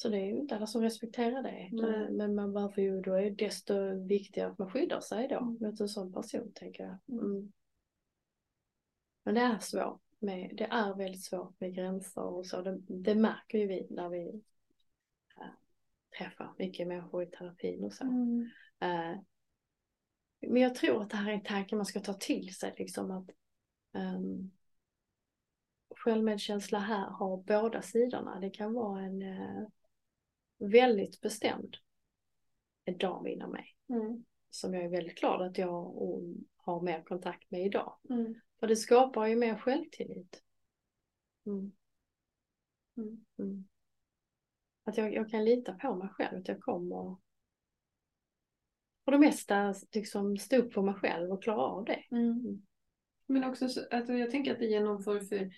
Så 0.00 0.08
det 0.08 0.16
är 0.18 0.26
ju 0.26 0.38
inte 0.38 0.56
alla 0.56 0.66
som 0.66 0.82
respekterar 0.82 1.42
det. 1.42 1.84
Ehm, 1.86 2.16
Men 2.16 2.34
man 2.34 2.52
behöver 2.52 2.82
ju, 2.82 3.00
då 3.00 3.12
är 3.14 3.22
det 3.22 3.44
desto 3.44 4.04
viktigare 4.06 4.50
att 4.50 4.58
man 4.58 4.70
skyddar 4.70 5.00
sig 5.00 5.28
då 5.28 5.38
Mm. 5.38 5.56
mot 5.60 5.80
en 5.80 5.88
sån 5.88 6.12
person, 6.12 6.52
tänker 6.54 6.84
jag. 6.84 6.98
Mm. 7.18 7.24
Mm. 7.24 7.52
Men 9.24 9.34
det 9.34 9.40
är 9.40 9.58
svårt. 9.58 10.00
Med, 10.18 10.50
det 10.56 10.64
är 10.64 10.94
väldigt 10.94 11.24
svårt 11.24 11.60
med 11.60 11.74
gränser 11.74 12.22
och 12.22 12.46
så. 12.46 12.62
Det, 12.62 12.78
det 12.88 13.14
märker 13.14 13.58
ju 13.58 13.66
vi 13.66 13.86
när 13.90 14.08
vi 14.08 14.42
äh, 15.36 15.46
träffar 16.18 16.54
mycket 16.58 16.88
människor 16.88 17.22
i 17.22 17.26
terapin 17.26 17.84
och 17.84 17.92
så. 17.92 18.04
Mm. 18.04 18.50
Eh, 18.80 19.18
men 20.40 20.62
jag 20.62 20.74
tror 20.74 21.02
att 21.02 21.10
det 21.10 21.16
här 21.16 21.30
är 21.30 21.34
en 21.34 21.44
tanke 21.44 21.76
man 21.76 21.86
ska 21.86 22.00
ta 22.00 22.14
till 22.14 22.54
sig. 22.54 22.74
Liksom 22.78 23.10
att 23.10 23.30
um, 23.92 24.50
Självmedkänsla 25.96 26.78
här 26.78 27.10
har 27.10 27.36
båda 27.36 27.82
sidorna. 27.82 28.40
Det 28.40 28.50
kan 28.50 28.74
vara 28.74 29.00
en 29.00 29.22
eh, 29.22 29.66
väldigt 30.58 31.20
bestämd 31.20 31.76
dam 32.98 33.26
inom 33.26 33.50
mig. 33.50 33.76
Mm. 33.88 34.24
Som 34.50 34.74
jag 34.74 34.84
är 34.84 34.88
väldigt 34.88 35.20
glad 35.20 35.42
att 35.42 35.58
jag 35.58 35.94
har 36.56 36.80
mer 36.80 37.02
kontakt 37.02 37.50
med 37.50 37.66
idag. 37.66 37.98
Mm. 38.10 38.40
För 38.60 38.66
det 38.66 38.76
skapar 38.76 39.26
ju 39.26 39.36
mer 39.36 39.58
självtillit. 39.58 40.42
Mm. 41.46 41.72
Mm. 42.96 43.24
Mm. 43.38 43.68
Att 44.84 44.96
jag, 44.96 45.14
jag 45.14 45.30
kan 45.30 45.44
lita 45.44 45.74
på 45.74 45.94
mig 45.94 46.08
själv, 46.08 46.38
att 46.38 46.48
jag 46.48 46.60
kommer 46.60 47.16
för 49.04 49.12
det 49.12 49.18
mesta 49.18 49.74
liksom 49.92 50.36
stå 50.36 50.56
upp 50.56 50.72
för 50.72 50.82
mig 50.82 50.94
själv 50.94 51.32
och 51.32 51.42
klara 51.42 51.60
av 51.60 51.84
det. 51.84 52.04
Mm. 52.10 52.62
Men 53.26 53.44
också 53.44 53.68
så 53.68 53.80
att 53.90 54.08
jag 54.08 54.30
tänker 54.30 54.52
att 54.52 54.58
det 54.58 55.04
form 55.04 55.26
för 55.26 55.50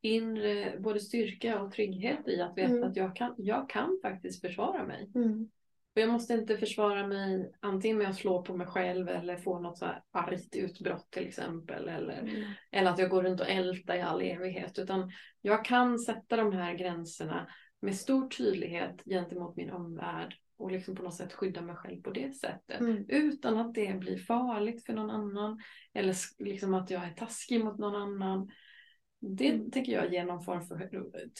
inre 0.00 0.76
både 0.78 1.00
styrka 1.00 1.60
och 1.60 1.72
trygghet 1.72 2.28
i 2.28 2.40
att 2.40 2.58
veta 2.58 2.72
Mm. 2.72 2.84
att 2.90 2.96
jag 2.96 3.16
kan, 3.16 3.34
jag 3.38 3.68
kan 3.68 3.98
faktiskt 4.02 4.40
försvara 4.40 4.86
mig. 4.86 5.10
Mm. 5.14 5.48
Och 5.94 6.02
jag 6.02 6.10
måste 6.10 6.34
inte 6.34 6.56
försvara 6.58 7.06
mig 7.06 7.52
antingen 7.60 7.98
med 7.98 8.08
att 8.10 8.16
slå 8.16 8.42
på 8.42 8.56
mig 8.56 8.66
själv 8.66 9.08
eller 9.08 9.36
få 9.36 9.58
något 9.60 9.78
så 9.78 9.84
här 9.84 10.02
argt 10.10 10.56
utbrott 10.56 11.10
till 11.10 11.26
exempel. 11.26 11.88
Eller, 11.88 12.18
Mm. 12.18 12.42
eller 12.70 12.90
att 12.90 12.98
jag 12.98 13.10
går 13.10 13.22
runt 13.22 13.40
och 13.40 13.48
ältar 13.50 13.94
i 13.94 14.00
all 14.00 14.22
evighet. 14.22 14.78
Utan 14.78 15.10
jag 15.42 15.64
kan 15.64 15.98
sätta 15.98 16.36
de 16.36 16.52
här 16.52 16.74
gränserna 16.74 17.48
med 17.80 17.96
stor 17.96 18.28
tydlighet 18.28 19.02
gentemot 19.04 19.56
min 19.56 19.70
omvärld. 19.70 20.34
Och 20.58 20.70
liksom 20.70 20.94
på 20.96 21.02
något 21.02 21.14
sätt 21.14 21.32
skydda 21.32 21.60
mig 21.62 21.76
själv 21.76 22.02
på 22.02 22.10
det 22.10 22.36
sättet. 22.36 22.80
Mm. 22.80 23.04
Utan 23.08 23.56
att 23.56 23.74
det 23.74 23.98
blir 24.00 24.18
farligt 24.18 24.86
för 24.86 24.92
någon 24.92 25.10
annan. 25.10 25.60
Eller 25.94 26.14
liksom 26.38 26.74
att 26.74 26.90
jag 26.90 27.04
är 27.04 27.10
taskig 27.10 27.64
mot 27.64 27.78
någon 27.78 27.94
annan. 27.96 28.50
Det 29.28 29.48
Mm. 29.48 29.70
tänker 29.70 29.92
jag 29.92 30.12
ger 30.12 30.24
någon 30.24 30.42
form 30.44 30.62
för 30.62 30.90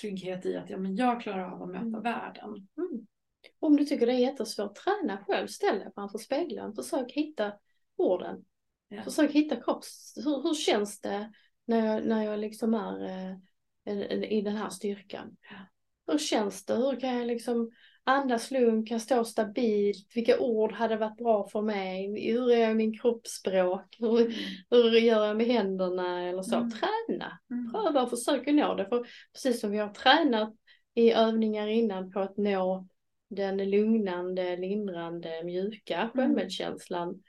trygghet 0.01 0.47
i 0.47 0.57
att 0.57 0.71
ja, 0.71 0.77
men 0.79 0.97
jag 0.97 1.21
klarar 1.23 1.53
av 1.53 1.63
att 1.63 1.69
möta 1.69 1.81
Mm. 1.87 2.03
världen. 2.03 2.69
Mm. 2.77 3.07
Om 3.59 3.77
du 3.77 3.85
tycker 3.85 4.07
det 4.07 4.13
är 4.13 4.19
jättesvårt, 4.19 4.75
träna 4.75 5.25
själv. 5.27 5.47
Ställ 5.47 5.79
dig 5.79 5.91
framför 5.95 6.19
spegeln. 6.19 6.75
Försök 6.75 7.13
hitta 7.13 7.53
orden. 7.97 8.45
Ja. 8.89 9.03
Försök 9.03 9.31
hitta 9.33 9.57
kropps... 9.57 10.13
Hur, 10.17 10.43
hur 10.43 10.55
känns 10.55 11.01
det 11.01 11.33
när 11.65 11.87
jag, 11.87 12.07
när 12.07 12.25
jag 12.25 12.39
liksom 12.39 12.75
är 12.75 13.01
eh, 13.85 14.33
i 14.33 14.41
den 14.43 14.57
här 14.57 14.69
styrkan? 14.71 15.37
Hur 16.07 16.19
känns 16.19 16.65
det? 16.65 16.75
Hur 16.75 17.01
kan 17.01 17.17
jag 17.17 17.27
liksom 17.27 17.71
andas 18.07 18.51
lugnt? 18.51 18.89
Kan 18.89 19.01
stå 19.01 19.25
stabilt? 19.25 20.11
Vilka 20.15 20.39
ord 20.39 20.73
hade 20.73 20.97
varit 20.97 21.17
bra 21.17 21.49
för 21.49 21.63
mig? 21.63 22.31
Hur 22.33 22.51
är 22.51 22.59
jag 22.59 22.71
i 22.71 22.75
min 22.75 22.99
kroppsspråk? 22.99 23.97
Hur, 23.99 24.35
hur 24.71 24.91
gör 24.91 25.27
jag 25.27 25.37
med 25.37 25.47
händerna 25.47 26.29
eller 26.29 26.43
så? 26.43 26.57
Mm. 26.57 26.71
Träna. 26.71 27.39
Mm. 27.51 27.73
pröva 27.73 28.03
och 28.03 28.11
försöka 28.11 28.53
nå 28.53 28.75
det. 28.75 28.89
För 28.89 29.07
precis 29.33 29.61
som 29.61 29.71
vi 29.71 29.79
har 29.79 29.89
tränat 29.89 30.55
i 30.95 31.13
övningar 31.13 31.69
innan 31.69 32.13
på 32.13 32.21
att 32.21 32.37
nå 32.37 32.87
den 33.29 33.71
lugnande, 33.71 34.57
lindrande, 34.57 35.45
mjuka 35.45 36.11
självmedkänslan 36.15 37.23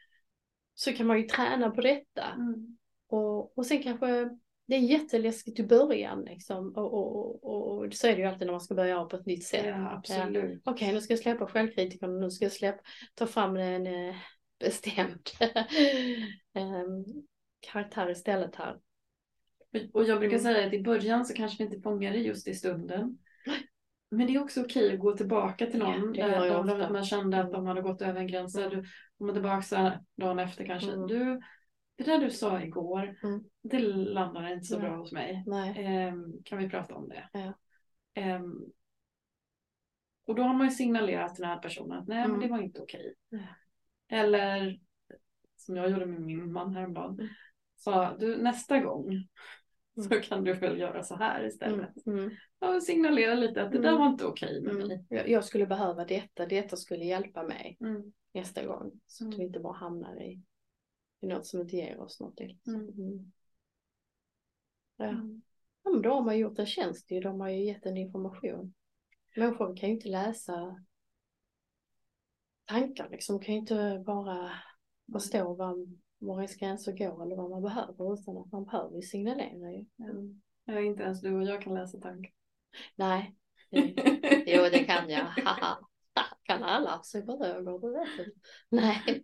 så 0.76 0.94
kan 0.94 1.08
man 1.08 1.18
ju 1.18 1.24
träna 1.24 1.70
på 1.70 1.82
detta. 1.82 2.26
Mm. 2.36 2.78
Och, 3.08 3.58
och 3.58 3.66
sen 3.66 3.84
kanske 3.84 4.30
det 4.68 4.76
är 4.76 4.80
jätteläskigt 4.80 5.60
i 5.60 5.64
början 5.64 6.22
liksom. 6.22 6.74
Och, 6.76 6.94
och, 6.94 7.44
och, 7.44 7.78
och 7.78 7.94
så 7.94 8.08
är 8.08 8.16
det 8.16 8.22
ju 8.22 8.28
alltid 8.28 8.48
när 8.48 8.54
man 8.54 8.62
ska 8.62 8.76
börja 8.76 9.06
på 9.06 9.16
ett 9.16 9.26
nytt 9.26 9.44
sätt. 9.44 9.66
Ja, 9.66 9.92
absolut. 9.92 10.62
Okej, 10.66 10.94
nu 10.94 11.02
ska 11.02 11.14
jag 11.14 11.20
släppa 11.20 11.48
självkritiken, 11.48 12.20
nu 12.20 12.32
ska 12.32 12.46
jag 12.46 12.52
släppa, 12.52 12.82
ta 13.16 13.28
fram 13.28 13.58
en 13.58 13.88
eh, 13.88 14.16
bestämd 14.60 15.30
em, 16.54 17.06
karaktär 17.60 18.10
istället 18.10 18.56
här. 18.56 18.78
Och 19.94 20.04
jag 20.04 20.20
brukar 20.20 20.38
säga 20.40 20.68
att 20.68 20.74
i 20.74 20.84
början 20.84 21.26
så 21.26 21.34
kanske 21.34 21.58
vi 21.58 21.64
inte 21.64 21.82
fångar 21.82 22.12
det 22.12 22.20
just 22.20 22.48
i 22.48 22.54
stunden. 22.54 23.18
Men 24.12 24.28
det 24.28 24.36
är 24.36 24.44
också 24.44 24.62
okej 24.62 24.94
att 24.94 25.00
gå 25.00 25.18
tillbaka 25.18 25.66
till 25.66 25.80
Ja, 25.80 25.98
någon. 25.98 26.16
jag 26.16 26.32
där 26.68 26.78
de, 26.78 26.94
man 26.94 27.06
kände 27.06 27.38
att 27.38 27.44
Mm. 27.44 27.54
de 27.54 27.66
hade 27.68 27.82
gått 27.82 28.02
över 28.02 28.20
en 28.20 28.28
gräns. 28.28 28.54
Du 28.54 28.84
kommer 29.18 29.34
tillbaka 29.34 30.00
dagen 30.18 30.40
efter 30.40 30.66
kanske. 30.66 30.92
Mm. 30.92 31.08
Du, 31.08 31.42
det 31.98 32.04
där 32.04 32.18
du 32.20 32.32
sa 32.32 32.62
igår, 32.62 33.18
Mm. 33.24 33.44
det 33.62 33.80
landade 33.90 34.54
inte 34.54 34.66
så 34.66 34.80
bra 34.80 34.96
hos 34.96 35.12
mig. 35.12 35.44
Ehm, 35.78 36.44
kan 36.44 36.58
vi 36.58 36.70
prata 36.70 36.96
om 36.96 37.10
det? 37.10 37.30
Ja. 37.34 37.54
Ehm, 38.14 38.66
och 40.26 40.36
då 40.36 40.44
har 40.44 40.54
man 40.54 40.68
ju 40.68 40.72
signalerat 40.72 41.36
till 41.36 41.42
den 41.42 41.52
här 41.52 41.60
personen 41.60 41.98
att 42.00 42.08
nej 42.08 42.18
men 42.18 42.30
Mm. 42.30 42.40
det 42.42 42.48
var 42.48 42.62
inte 42.62 42.82
okej. 42.82 43.14
Ja. 43.30 43.40
Eller 44.10 44.80
som 45.58 45.76
jag 45.76 45.90
gjorde 45.92 46.06
med 46.06 46.22
min 46.22 46.52
man 46.52 46.76
häromdagen. 46.76 47.14
Mm. 47.14 47.28
Sa 47.76 48.18
du 48.18 48.38
nästa 48.38 48.80
gång 48.80 49.28
så 50.10 50.10
kan 50.10 50.44
du 50.44 50.54
väl 50.54 50.80
göra 50.80 51.04
så 51.04 51.16
här 51.16 51.46
istället. 51.48 52.06
Mm. 52.08 52.20
Mm. 52.20 52.36
Ja, 52.60 52.82
signalera 52.82 53.34
lite 53.36 53.64
att 53.64 53.72
det 53.72 53.78
där 53.82 53.90
Mm. 53.90 54.00
var 54.02 54.08
inte 54.08 54.26
okej 54.26 54.62
med 54.62 54.72
Mm. 54.76 54.88
mig. 54.88 55.06
Jag, 55.10 55.30
jag 55.30 55.44
skulle 55.44 55.66
behöva 55.66 56.06
detta, 56.06 56.46
detta 56.46 56.76
skulle 56.78 57.06
hjälpa 57.06 57.44
mig 57.44 57.78
Mm. 57.82 58.14
nästa 58.34 58.66
gång. 58.66 58.92
Så 59.08 59.24
att 59.24 59.28
Mm. 59.28 59.38
vi 59.40 59.46
inte 59.46 59.60
bara 59.60 59.74
hamnar 59.78 60.22
i, 60.24 60.42
i 61.22 61.28
något 61.28 61.46
som 61.46 61.62
inte 61.62 61.76
ger 61.76 62.00
oss 62.00 62.20
någonting. 62.20 62.60
Mm. 62.68 63.32
Ja. 64.98 65.06
Mm. 65.06 65.42
ja, 65.84 65.92
men 65.92 66.02
då 66.02 66.10
har 66.10 66.22
man 66.22 66.38
gjort 66.38 66.60
en 66.60 66.66
tjänst 66.66 67.12
ju, 67.12 67.20
de 67.20 67.40
har 67.40 67.50
ju 67.50 67.64
gett 67.64 67.86
en 67.86 67.98
information. 67.98 68.74
Människor 69.36 69.76
kan 69.76 69.90
ju 69.90 69.96
inte 69.96 70.10
läsa 70.10 70.86
tankar 72.66 73.10
liksom, 73.10 73.40
kan 73.40 73.54
ju 73.54 73.60
inte 73.60 74.04
bara 74.06 74.52
förstå 75.14 75.54
vad, 75.54 75.98
var 76.18 76.36
ens 76.36 76.56
gränser 76.56 76.92
går 76.92 77.24
eller 77.24 77.36
vad 77.36 77.50
man 77.50 77.62
behöver 77.62 78.14
utan 78.14 78.38
att 78.38 78.52
man 78.52 78.66
behöver 78.66 79.02
signalera 79.02 79.72
ju. 79.72 79.86
Mm. 80.00 80.42
Ja, 80.66 80.80
inte 80.80 81.04
ens 81.04 81.22
du 81.22 81.36
och 81.36 81.44
jag 81.44 81.62
kan 81.62 81.74
läsa 81.74 82.00
tankar. 82.00 82.32
Nej, 82.96 83.36
det, 83.70 83.80
jo 84.48 84.62
det 84.72 84.84
kan 84.84 85.10
jag. 85.10 85.28
Kan 86.44 86.64
alla 86.64 86.98
psykologer, 86.98 88.18
det. 88.18 88.32
Nej, 88.70 89.24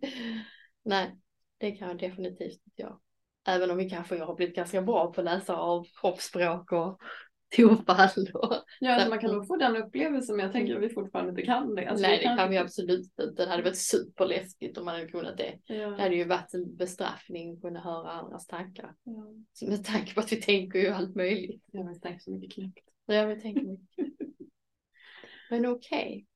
nej, 0.82 1.18
det 1.64 1.72
kan 1.72 1.88
jag 1.88 1.98
definitivt 1.98 2.62
inte 2.66 2.82
jag. 2.82 3.00
Även 3.46 3.70
om 3.70 3.76
vi 3.76 3.90
kanske 3.90 4.18
har 4.18 4.34
blivit 4.34 4.56
ganska 4.56 4.82
bra 4.82 5.12
på 5.12 5.20
att 5.20 5.24
läsa 5.24 5.56
av 5.56 5.86
kroppsspråk 6.00 6.72
och 6.72 7.00
tonfall. 7.56 8.28
Och... 8.34 8.54
Ja, 8.80 8.94
alltså 8.94 9.08
man 9.08 9.18
kan 9.18 9.32
nog 9.32 9.46
få 9.46 9.56
den 9.56 9.76
upplevelsen 9.76 10.36
men 10.36 10.44
jag 10.44 10.52
tänker 10.52 10.76
att 10.76 10.82
vi 10.82 10.88
fortfarande 10.88 11.30
inte 11.30 11.42
kan 11.42 11.74
det. 11.74 11.86
Alltså, 11.86 12.06
Nej, 12.06 12.18
vi 12.18 12.28
det 12.28 12.36
kan 12.36 12.50
vi 12.50 12.58
absolut 12.58 13.00
inte. 13.20 13.44
Det 13.44 13.50
hade 13.50 13.62
varit 13.62 13.78
superläskigt 13.78 14.78
om 14.78 14.84
man 14.84 14.94
hade 14.94 15.08
kunnat 15.08 15.36
det. 15.36 15.58
Ja. 15.64 15.90
Det 15.90 16.02
hade 16.02 16.14
ju 16.14 16.24
varit 16.24 16.54
en 16.54 16.76
bestraffning 16.76 17.52
att 17.52 17.62
kunna 17.62 17.80
höra 17.80 18.10
andras 18.12 18.46
tankar. 18.46 18.94
Ja. 19.04 19.66
Med 19.68 19.84
tanke 19.84 20.14
på 20.14 20.20
att 20.20 20.32
vi 20.32 20.42
tänker 20.42 20.78
ju 20.78 20.88
allt 20.88 21.14
möjligt. 21.14 21.64
Jag 21.72 21.82
har 21.82 21.90
inte 21.90 22.08
tänkt 22.08 22.22
så 22.22 22.30
mycket 22.30 22.52
knäppt. 22.52 22.88
Ja, 23.06 23.26
vi 23.26 23.40
tänker 23.40 23.62
mycket. 23.62 24.06
Men 25.50 25.66
okej. 25.66 26.26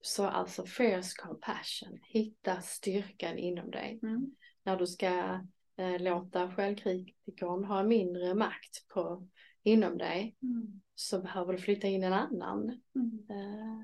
Så 0.00 0.26
alltså 0.26 0.66
fierce 0.66 1.22
compassion. 1.22 1.98
Hitta 2.02 2.60
styrkan 2.60 3.38
inom 3.38 3.70
dig. 3.70 4.00
Mm. 4.02 4.34
När 4.68 4.76
du 4.76 4.86
ska 4.86 5.40
eh, 5.76 6.00
låta 6.00 6.52
självkritikern 6.52 7.64
ha 7.64 7.82
mindre 7.82 8.34
makt 8.34 8.88
på, 8.88 9.28
inom 9.62 9.98
dig 9.98 10.36
Mm. 10.42 10.80
så 10.94 11.20
behöver 11.20 11.52
du 11.52 11.58
flytta 11.58 11.86
in 11.86 12.04
en 12.04 12.12
annan 12.12 12.80
Mm. 12.94 13.26
eh, 13.30 13.80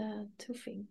eh, 0.00 0.28
tuffing 0.46 0.88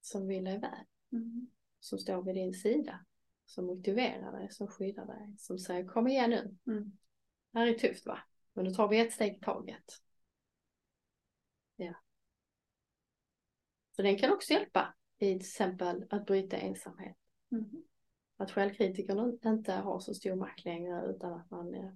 som 0.00 0.26
vill 0.26 0.44
dig 0.44 0.58
väl. 0.58 0.84
Mm. 1.12 1.50
Som 1.80 1.98
står 1.98 2.22
vid 2.22 2.34
din 2.34 2.54
sida. 2.54 3.04
Som 3.44 3.66
motiverar 3.66 4.38
dig, 4.38 4.50
som 4.50 4.68
skyddar 4.68 5.06
dig. 5.06 5.34
Som 5.38 5.58
säger 5.58 5.88
kom 5.88 6.08
igen 6.08 6.30
nu. 6.30 6.56
Mm. 6.72 6.92
Det 7.50 7.58
här 7.58 7.66
är 7.66 7.74
tufft 7.74 8.06
va? 8.06 8.18
Men 8.52 8.64
nu 8.64 8.70
tar 8.70 8.88
vi 8.88 9.00
ett 9.00 9.12
steg 9.12 9.36
i 9.36 9.40
taget. 9.40 9.84
Ja. 11.76 11.94
Så 13.96 14.02
den 14.02 14.18
kan 14.18 14.32
också 14.32 14.52
hjälpa 14.52 14.94
i 15.18 15.26
till 15.26 15.36
exempel 15.40 16.06
att 16.10 16.26
bryta 16.26 16.56
ensamhet. 16.56 17.16
Mm. 17.52 17.82
Att 18.36 18.50
självkritikerna 18.50 19.32
inte 19.44 19.72
har 19.72 20.00
så 20.00 20.14
stor 20.14 20.34
makt 20.34 20.64
längre 20.64 21.06
utan 21.06 21.32
att 21.32 21.50
man 21.50 21.74
eh, 21.74 21.92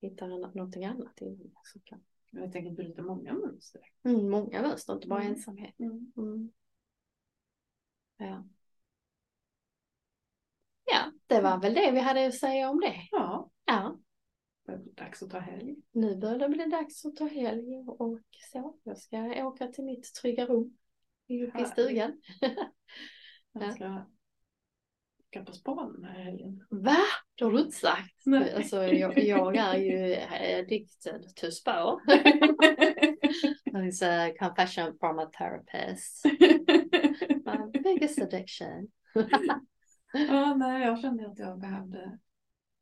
hittar 0.00 0.26
en, 0.30 0.40
någonting 0.40 0.84
annat 0.84 1.20
inom 1.20 1.38
det 1.74 1.80
kan. 1.84 2.04
Jag 2.30 2.52
tänker 2.52 2.70
bryta 2.70 3.02
många 3.02 3.32
mönster. 3.32 3.82
Mm, 4.04 4.30
många 4.30 4.62
mönster, 4.62 4.92
inte 4.94 5.08
bara 5.08 5.20
Mm. 5.20 5.32
ensamhet. 5.32 5.78
Mm. 5.78 6.12
Mm. 6.16 6.52
Ja. 8.16 8.44
ja, 10.84 11.12
det 11.26 11.40
var 11.40 11.60
väl 11.60 11.74
det 11.74 11.90
vi 11.92 12.00
hade 12.00 12.26
att 12.26 12.34
säga 12.34 12.70
om 12.70 12.80
det. 12.80 12.94
Ja, 13.10 13.50
Ja, 13.64 13.98
det 14.66 14.78
blir 14.78 14.92
dags 14.92 15.22
att 15.22 15.30
ta 15.30 15.38
helg. 15.38 15.76
nu 15.92 16.16
börjar 16.16 16.38
det 16.38 16.48
bli 16.48 16.64
dags 16.64 17.04
att 17.04 17.16
ta 17.16 17.26
helg 17.26 17.76
och 17.88 18.20
så. 18.52 18.78
Jag 18.82 18.98
ska 18.98 19.46
åka 19.46 19.66
till 19.66 19.84
mitt 19.84 20.14
trygga 20.14 20.46
rum 20.46 20.76
i 21.28 21.64
stugan. 21.64 22.22
Ska 23.74 24.06
åka 25.36 25.44
på 25.44 25.52
span 25.52 25.92
den 25.92 26.04
här 26.04 26.24
helgen. 26.24 26.64
Va? 26.70 26.96
Det 27.34 27.44
har 27.44 27.52
du 27.52 27.60
inte 27.60 27.76
sagt. 27.76 28.26
Nej. 28.26 28.54
Alltså, 28.54 28.84
jag, 28.84 29.18
jag 29.18 29.56
är 29.56 29.76
ju 29.76 30.16
addicted 30.58 31.36
to 31.36 31.50
spa. 31.50 32.00
It's 33.72 34.02
a 34.02 34.32
confession 34.38 34.98
from 34.98 35.18
a 35.18 35.30
therapist. 35.38 36.24
My 37.44 37.80
biggest 37.82 38.22
addiction. 38.22 38.88
ja, 40.12 40.54
nej, 40.54 40.82
jag 40.82 41.00
kände 41.00 41.26
att 41.26 41.38
jag 41.38 41.60
behövde 41.60 42.18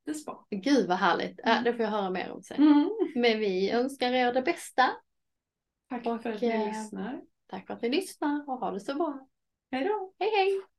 det 0.06 0.14
spa. 0.14 0.46
Gud 0.50 0.88
vad 0.88 0.98
härligt. 0.98 1.40
Ja, 1.44 1.60
det 1.64 1.72
får 1.72 1.82
jag 1.82 1.90
höra 1.90 2.10
mer 2.10 2.32
om 2.32 2.42
sen. 2.42 2.62
Mm. 2.62 2.90
Men 3.14 3.38
vi 3.38 3.70
önskar 3.70 4.12
er 4.12 4.32
det 4.32 4.42
bästa. 4.42 4.90
Tack 5.88 6.06
Och, 6.06 6.22
för 6.22 6.32
att 6.32 6.40
ni 6.40 6.48
eh, 6.48 6.66
lyssnar. 6.66 7.22
Tack 7.46 7.66
för 7.66 7.74
att 7.74 7.82
ni 7.82 7.88
lyssnar 7.88 8.48
och 8.48 8.58
ha 8.58 8.70
det 8.70 8.80
så 8.80 8.94
bra. 8.94 9.28
Hej 9.70 9.84
då! 9.84 10.14
Hej 10.18 10.30
hej! 10.30 10.73